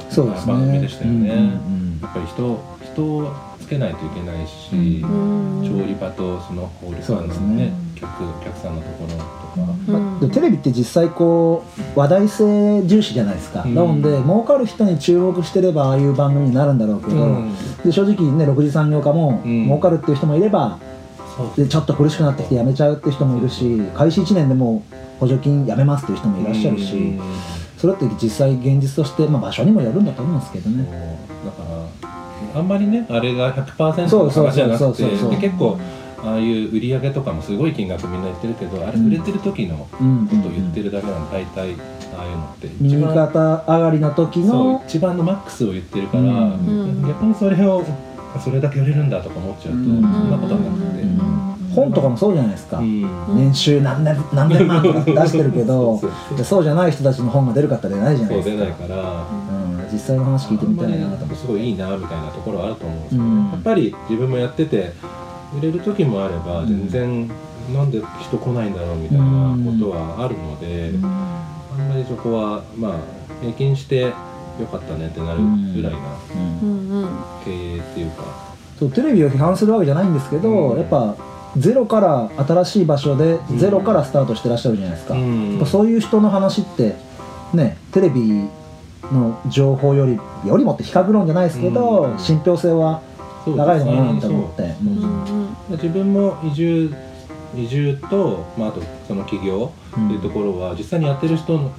[0.46, 2.60] 番組でしたよね、うんうんやっぱり人
[2.94, 5.62] 人をつけないといけないし、うん。
[5.64, 7.74] 調理場とそのホールそうさんのですね
[8.06, 9.24] お客さんのところとか、
[9.88, 11.64] まあでテレビって実際こ
[11.96, 13.76] う話題性重視じゃないですか、うん。
[13.76, 17.56] なので儲かる人に注目してればああいう番組になるんだろうけど、うん。
[17.84, 19.66] で正直ね6次産業化もうん。
[19.66, 20.80] 儲かるっていう人もいれば、
[21.56, 27.22] でちょっと苦しくなってきて辞めちゃうっていう人もいるし開始1年でもう補助金やめますっていう人もいらっしゃるし、うん。
[27.78, 30.86] それって実際現実として、まあ、場所にもよるんだと思うんですけどね。
[31.46, 31.64] だか
[32.54, 35.32] らあんまりねあれが100%のそうそう話じゃなくてそうそうそう。
[35.32, 35.80] で結構
[36.24, 39.08] ああいう売り上げとかもすごい金額みんな言ってるけどあれうん。
[39.08, 41.76] 売れてる時のこうんとを言ってるだけなんで大体
[42.16, 42.68] ああいうのって。
[42.68, 47.08] 一右番肩上がりの時の一番のマックスを言ってるから、うん。
[47.08, 47.86] 逆にそれを
[48.40, 49.86] それだけ売れるんだとか思っちゃうと、うん。
[49.86, 51.04] そんなことはなくて、
[51.76, 53.36] 本とかもそうじゃないですか、うん。
[53.36, 56.00] 年収何年何千万とか出してるけど
[56.44, 58.56] そうじゃない人たちの本が出るかったら出ないじゃないですか。
[58.56, 59.92] 出ないから、うん。
[59.92, 63.52] 実際の話聞いてみたいなとすごいいいなみたいなところはあると思うんですけど、うん。
[63.52, 64.94] やっぱり自分もやってて
[65.58, 66.68] 売れる時もあればうん。
[66.68, 67.32] 全然
[67.74, 72.94] なんで人来ないんだろうみたいなことはあるので、あんまりそこはまあ
[73.42, 74.14] 平均してよ
[74.70, 75.40] かったねってなる
[75.74, 76.00] ぐらいな
[76.62, 77.10] うんうんうん
[77.46, 78.24] 経営っていうか、
[78.78, 80.80] そうテレビを批判するわけじゃないんですけど、うん。
[80.80, 81.16] やっぱ
[81.58, 83.58] ゼロから新しい場所でうん。
[83.58, 85.52] ゼロからスタートしてらっしゃるじゃないですか、うん。
[85.52, 86.96] やっぱそういう人の話って
[87.54, 88.48] ねテレビ
[89.12, 92.20] の情報よりよりもって比較論じゃないですけど、うん。
[92.20, 93.02] 信憑性は
[93.46, 94.68] 長いのかなって思って、そう。
[94.86, 94.90] う。
[94.90, 95.56] んうん。
[95.72, 96.94] 自分も移住
[97.56, 100.06] 移住と、まあ、あとその起業うん。
[100.06, 101.70] っていうところは実際にやってる人の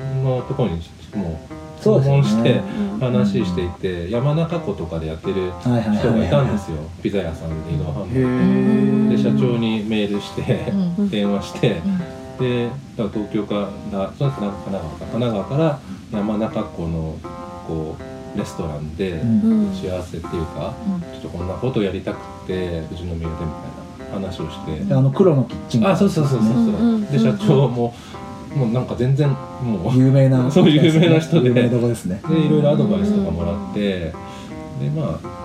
[0.49, 0.81] ところに
[1.15, 2.61] もうそう訪問して
[3.01, 6.77] 話していて、山中湖とかでやってる人がいたんですよ。
[7.03, 11.11] ピザ屋さん移動販へ売で社長にメールして、うん。
[11.11, 11.81] 電話して、
[12.39, 15.81] でだから東京からそうです神奈川か神奈川から
[16.13, 17.19] 山中湖の
[17.67, 19.73] こうレストランでうん。
[19.73, 20.75] 打ち合わせっていうか、
[21.13, 24.85] ちょっとこんなことやりたくて富士宮でみたいな話をして。
[24.85, 26.51] であの黒のキッチンあそうそうそうそう。
[26.51, 27.95] そう、で社長も
[28.55, 31.49] もうなんか全然もう有名なそう有名な人で。
[31.49, 32.21] 有名ですね。
[32.29, 34.13] でいろいろアドバイスとかもらって。
[34.81, 35.43] でまあ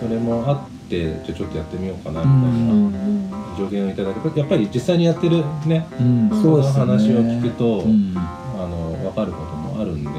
[0.00, 3.30] それもあってじゃあちょっとやってみようかなみたいうん。
[3.30, 6.30] な助言をいただいてやっぱり実際にやってるねうん。
[6.30, 6.92] うんそうですよね。
[6.92, 8.14] 話を聞くとうん。
[8.16, 10.10] あの分かることもあるんで、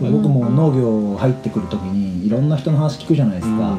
[0.00, 3.76] 僕も農業入ってくる時にいろんな人の話聞くじゃないですか、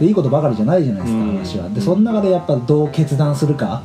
[0.00, 1.28] でいいことばかりじゃないじゃないですか、うん。
[1.36, 1.68] 話は。
[1.68, 3.82] でその中でやっぱどう決断するか。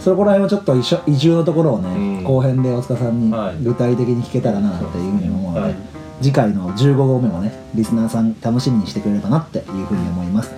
[0.00, 0.76] そこら辺はちょっと
[1.10, 2.24] 移住のところをね、うん。
[2.24, 3.56] 後編で大塚さんにはい。
[3.62, 5.74] 具体的に聞けたらなっていうふうに思うので、はい。
[6.20, 10.54] 次回の15号目もねリスナーさん楽しみにしてくれればなっていうふうに思います。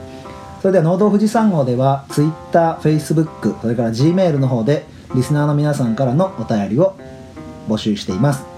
[0.60, 6.96] それでは農道富士山号では TwitterFacebook それから Gmail の方でリスナーの皆さんからのお便りを
[7.68, 8.57] 募集しています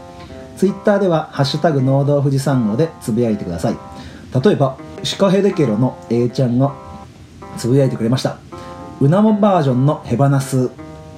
[0.61, 3.79] ツイッターでは「ハッシュタグ農道富士山号」でつぶやいてください。
[4.45, 6.75] 例えばシカヘデケロの A ちゃんが
[7.57, 8.37] つぶやいてくれました。
[9.01, 10.69] うなもバージョンのヘバナス。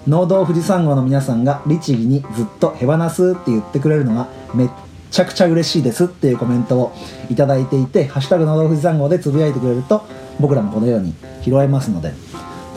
[0.07, 4.69] 農道富士山号の皆さんが律儀にずっとヘバナスって言ってくれるのがめっ
[5.11, 6.93] ちゃくちゃ嬉しいですっていうコメントを
[7.29, 10.03] いただいていて「ハッシュタグ農道富士山号」でつぶやいてくれると
[10.39, 12.15] 僕らもこのように拾えますので。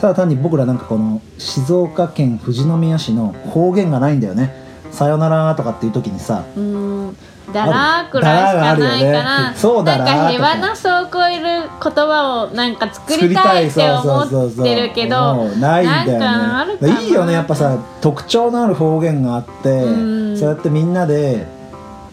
[0.00, 4.52] ただ単に僕らなんかこの静岡県富士宮市の方言がないんだよね
[4.96, 7.16] 「さよなら」とかっていう時にさうん
[7.52, 10.12] だらーくらいしかないかだらねそうだなんか。
[10.14, 17.34] とかヘバナスを超える言葉をなんか作りたいって思ってるけどないんだよなんかあるかないいよね。
[17.34, 20.36] やっぱさ特徴のある方言があってうん。
[20.36, 21.46] そうやってみんなで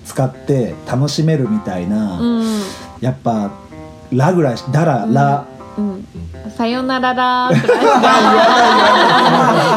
[0.05, 2.61] 使って楽しめるみたいな、うん。
[2.99, 3.51] やっぱ
[4.11, 5.45] 「ら」ぐらいし「だら」「ら」
[5.77, 6.07] うん
[6.49, 7.61] さよなららー。
[7.61, 8.01] くらいしか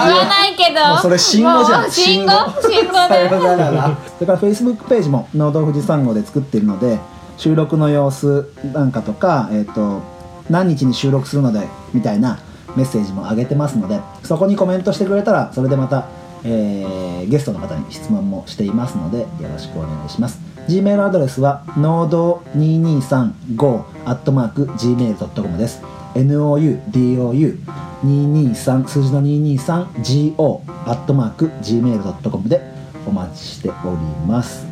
[0.06, 0.98] 言わないけど。
[1.02, 1.90] それ信号じゃん。
[1.90, 3.70] 信号信号さよでなら。
[3.70, 6.98] らそれから Facebook ページも農道富士山号で作っているので
[7.36, 10.02] 収録の様子なんかとか、えー、と
[10.50, 12.38] 何日に収録するのでみたいな
[12.76, 16.08] メッセージも上げてますのでそこにコメントしてくれたらそれでまた、
[16.44, 20.40] えーゲストの方に質問もしていますのでよろしくお願いします。
[20.68, 25.80] Gmail アドレスは農道2235 gmail.com です
[26.16, 32.62] NOUDOU223 数字の 223GO gmail.com で
[33.06, 33.78] お待ちしており
[34.26, 34.66] ます。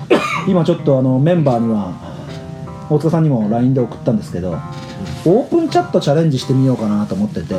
[0.48, 1.92] 今ちょっとあのメンバーには
[2.88, 4.56] 大塚さんにも LINE で送ったんですけど
[5.24, 7.54] オープンチャットチャレンジしてみようかなと思ってて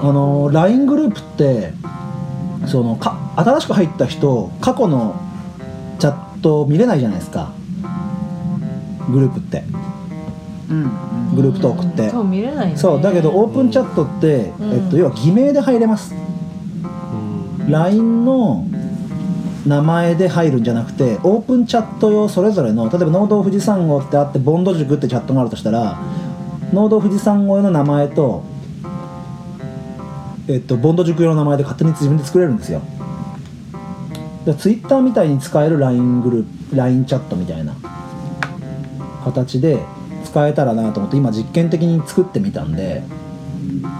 [0.00, 1.72] あの LINE グループって
[2.66, 5.20] そのか新しく入った人過去の
[5.98, 7.50] チャット見れないじゃないですか。
[9.10, 9.64] グループって
[11.34, 12.10] グループトークって。
[12.10, 12.76] そう見れないね。
[12.76, 14.72] そうだけどオープンチャットって、うん。
[14.72, 16.14] えっと、要は偽名で入れます。
[16.14, 17.70] うん。
[17.70, 18.66] LINE の
[19.66, 26.00] 名前で入るんじゃなくてオープンチャット用それぞれの例えば農道富士山号ってあってボンド塾ってチャットがあるとしたら
[26.72, 28.42] 農道富士山号用の名前と、
[30.48, 32.80] えっと、ボンド塾用の名前で勝手に自分で作れるんですよ。
[34.44, 37.76] で Twitter みたいに使える LINE グループ LINE チャットみたいな
[39.22, 39.78] 形で
[40.32, 43.04] 使えたらなと思って今実験的に作ってみたんで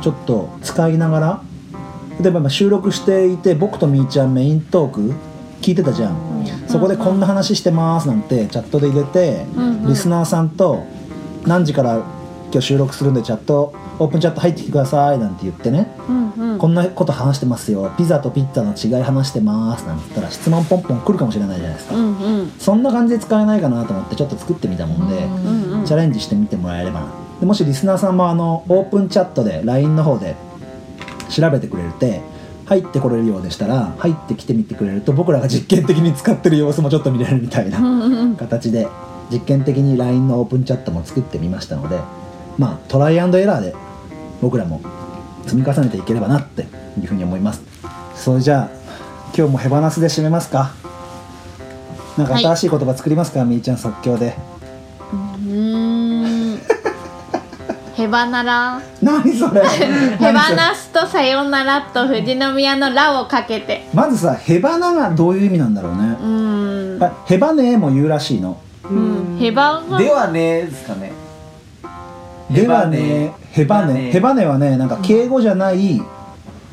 [0.02, 1.42] ちょっと使いながら
[2.20, 5.14] 例えば今収録していて僕とみーちゃんメイントーク
[5.60, 6.16] 聞いてたじゃん、
[6.66, 9.46] そこでこんな話してますなんてチャットで入れて、
[9.86, 10.84] リスナーさんと
[11.46, 11.98] 何時から
[12.52, 16.58] 今日収録するんでチャットオープンチャット入ってきてくださいなんて言ってね、うんうん。
[16.58, 17.94] こんなこと話してますよ。
[17.96, 22.50] ピザとピッツァの違い話してますなんて言ったら質問ポンポン来るかもしれないじゃないですか、うんうん。
[22.58, 25.61] そんな感じで使えないかなと思ってちょっと作ってみたもんで、うんうん
[25.92, 27.12] チャレンジしてみてもらえればな。
[27.38, 30.36] でもしリスナーさんもあのオープンチャットで LINE の方で
[31.28, 32.22] 調べてくれて
[32.64, 38.88] 入ってこれるようでしたら入ってきてみてくれると僕らが実験的に使ってる様子もちょっと見れるみたいな形で
[39.30, 42.00] 実験的に LINE のオープンチャットも作ってみましたので
[42.56, 43.74] まあトライアンドエラーで
[44.40, 44.80] 僕らも
[45.44, 47.62] 積み重ねていければなっていうふうに思います。
[48.14, 48.70] それじゃあ
[49.36, 50.72] 今日もヘバナスで締めますか？
[52.16, 54.36] なんか新しい言葉作りますか、みーちゃん即興で
[58.02, 59.64] ヘバナラ何それ。
[59.64, 59.86] ヘ
[60.18, 60.32] 何それ。
[60.32, 63.86] バナスとさよならと富士宮のラをかけて。
[63.94, 66.16] まずさヘバナがどういう意味なんだろうね。
[66.20, 67.02] う、ーん。
[67.04, 68.56] あヘバネも言うらしいの。
[68.90, 69.36] うん。
[69.38, 71.12] ヘバがではねですかね。
[72.50, 76.02] ではねヘバネヘバネはねなんか敬語じゃない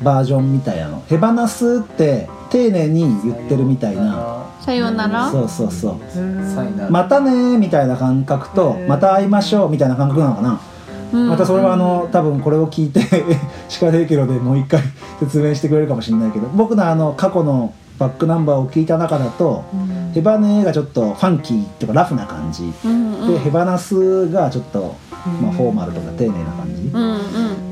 [0.02, 1.00] バージョンみたいなの。
[1.06, 4.38] ヘバナスって丁寧に言ってるみたいな。
[4.60, 5.30] さよなら？
[5.30, 5.94] そうそうそう。
[6.12, 6.90] さいなら。
[6.90, 10.50] またねーみたいな感覚とまた会いましょうみたいな感覚なのかな。
[10.50, 10.58] うん
[11.12, 13.00] またそれはあの多分これを聞いて
[13.68, 14.80] シカヘイケロでもう一回
[15.18, 19.64] 説明してくれるかもしれないけど僕のあの過去のバックナンバーを聞いた中だと
[20.14, 22.72] ヘバネがちょっとファンキーっていうかラフな感じ。
[22.84, 23.32] うんうん。
[23.34, 24.96] でヘバナスがちょっと
[25.42, 26.82] まあフォーマルとか丁寧な感じ。
[26.82, 27.18] うんう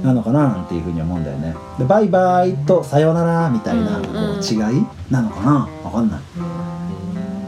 [0.01, 0.03] ん。
[0.03, 1.55] なのかななんていうふうに思うんだよね。
[1.79, 4.05] でバイバイとさよならみたいなこ
[4.39, 5.69] う違いなのかな？
[5.83, 6.21] わかんない。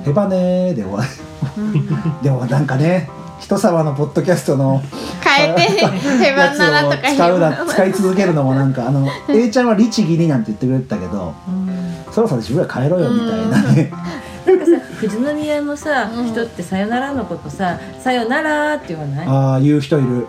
[0.04, 1.08] ヘバネで終わる。
[2.22, 3.10] でもなんかね
[3.40, 4.80] 人様のポッドキャストの
[5.24, 7.08] 変えてヘバやつナラとか。
[7.10, 11.34] を使うだヘバナ使い続けるのもなんかあの A ちゃんは律儀になんて言ってくれてたけど
[12.12, 13.92] そろそろ自分ら帰ろうよみたいなね。
[14.46, 19.26] なんかさ富士宮のさ、うん人ってさよならのことささよならって言わない？
[19.26, 20.26] ああ言う人いる。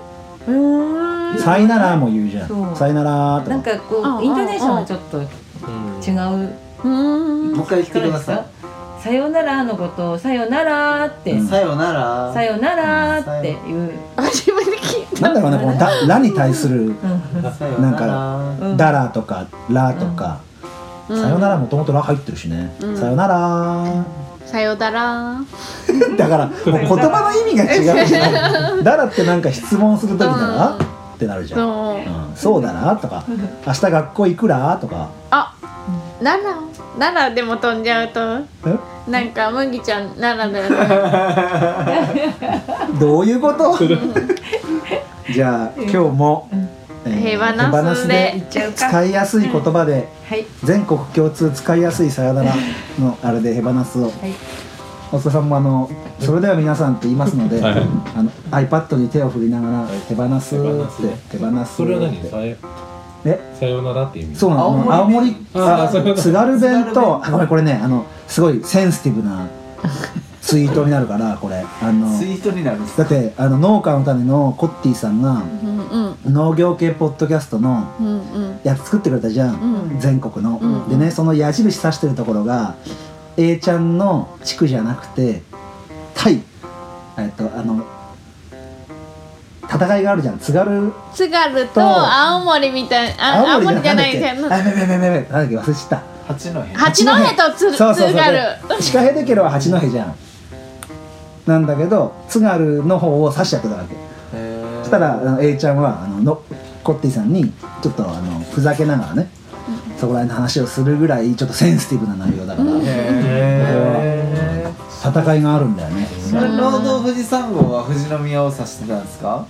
[0.48, 1.40] うーん。
[1.40, 2.76] さいならも言うじゃそんう。
[2.76, 5.28] さいならとなんかかこうイントネーションはちょっと違う。
[5.28, 7.52] うーん。
[7.54, 8.46] もう一回言ってください
[9.02, 11.48] さよならのことをさよならって、うん。
[11.48, 12.32] さよなら。
[12.34, 16.94] さよならっていう、初めて聞いなんだろうねこのだ「ら」に対する
[17.58, 18.78] さよなんなか「うん。
[18.78, 20.40] だら」とか「ら」とか
[21.10, 22.76] 「たさよなら」もともと「ら」入ってるしね。
[22.80, 23.86] うん「さよなら」
[24.46, 25.38] さよだら。
[26.18, 30.78] だからもう言葉の意味が違うじゃん「だら」ってなんか質問する時だら
[31.16, 31.60] ってなるじゃん。
[31.60, 32.04] そううん。
[32.36, 33.24] そうだなとか
[33.66, 35.08] 「明日学校行くら?」とか。
[35.32, 35.54] あ
[36.22, 36.54] 奈良
[37.00, 38.20] 奈良でも飛んじゃうと。
[38.68, 39.10] え？
[39.10, 42.36] なんか麦ちゃん奈良だよね。
[43.00, 43.78] どういうこと？
[45.34, 46.82] じゃあ今日も、えー
[47.22, 48.44] ヘバナスで
[48.76, 50.46] 使いやすい言葉ではい。
[50.64, 52.54] 全国共通使いやすいさよなら
[53.00, 54.04] のあれでヘバナスを。
[54.04, 54.12] はい。
[55.12, 57.74] 大塚さんもあのそれでは皆さんって言いますので、はい。
[57.74, 57.84] はい
[58.16, 61.76] あの iPad に手を振りながら手放すって手放す。
[61.78, 62.18] それは何？
[62.18, 62.58] って
[63.26, 63.40] え？
[63.60, 64.36] さよならって意味？
[64.36, 64.64] そうなの。
[64.64, 69.48] 青森青森あ津軽弁とあこれこれねあのすごいセンシティブな
[70.42, 71.64] ツイートになるからこれ。
[71.82, 76.34] あのツイートになるだってあの農家の種のコッティさんがうんうん。
[76.34, 78.60] 農業系ポッドキャストのうんうん。
[78.64, 80.00] やつ作ってくれたじゃん、うん。
[80.00, 82.76] 全国の、うんでねその矢印指してるところが
[83.38, 85.42] A ちゃんの地区じゃなくて
[86.16, 86.42] タイ。
[87.18, 87.86] えっとあの
[89.74, 90.40] 戦いがあるじゃん。
[90.40, 90.92] 津軽。
[91.14, 94.40] 津軽とと青森みたいあ青森じゃないんだっけ？
[94.40, 95.58] じゃんあめめめめめなんだっけ？
[95.58, 96.04] 忘れちゃった。
[96.28, 96.60] 八戸。
[96.78, 97.14] 八戸
[97.52, 98.18] と津津そうそうそう。
[98.18, 98.34] 軽。
[98.78, 100.16] でシカヘデケロは八戸じゃん。
[101.46, 103.96] なんだけど津軽の方を指しちゃってたわけ。
[104.82, 106.44] そしたらあの A ちゃんはあのの
[106.84, 107.52] コッティさんに
[107.82, 109.30] ちょっとあのふざけながらね
[109.98, 116.08] そこら辺の話をするぐらいちょっとセンシティブな内容だから、へ戦いがあるんだよね。
[116.10, 119.46] ーそれ労働富士山号は富士宮を指してたんですか？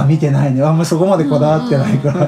[0.00, 0.62] あ見てないね。
[0.62, 2.26] あんまりそこまでこだわってないから、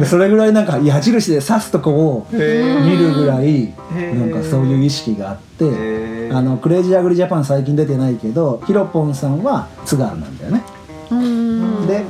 [0.00, 3.72] でそれぐらいなんか矢印で指すとこを見るぐらい
[4.14, 10.62] なんかそういう意識があって、あのクレイジーアグリジャパン最近出てないけどヒロポンさんは津軽なんだよね、
[11.10, 11.86] うん。
[11.86, 12.04] で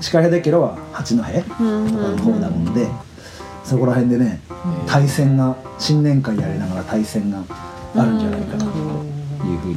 [0.00, 2.86] シカヘデケロは八戸とかうんの方だもんで、
[3.64, 4.40] そこら辺でね
[4.86, 7.42] 対戦が新年会やりながら対戦が
[7.96, 8.66] あるんじゃないかなと
[9.46, 9.76] いうふうに。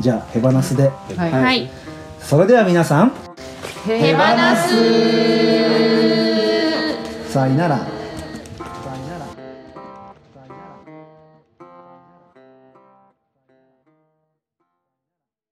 [0.00, 0.90] じゃあヘバナスで。
[1.16, 1.32] はい。
[1.32, 1.70] はい
[2.28, 3.12] それでは皆さん
[3.86, 4.20] 手放
[7.24, 7.32] す。
[7.32, 7.97] さいなら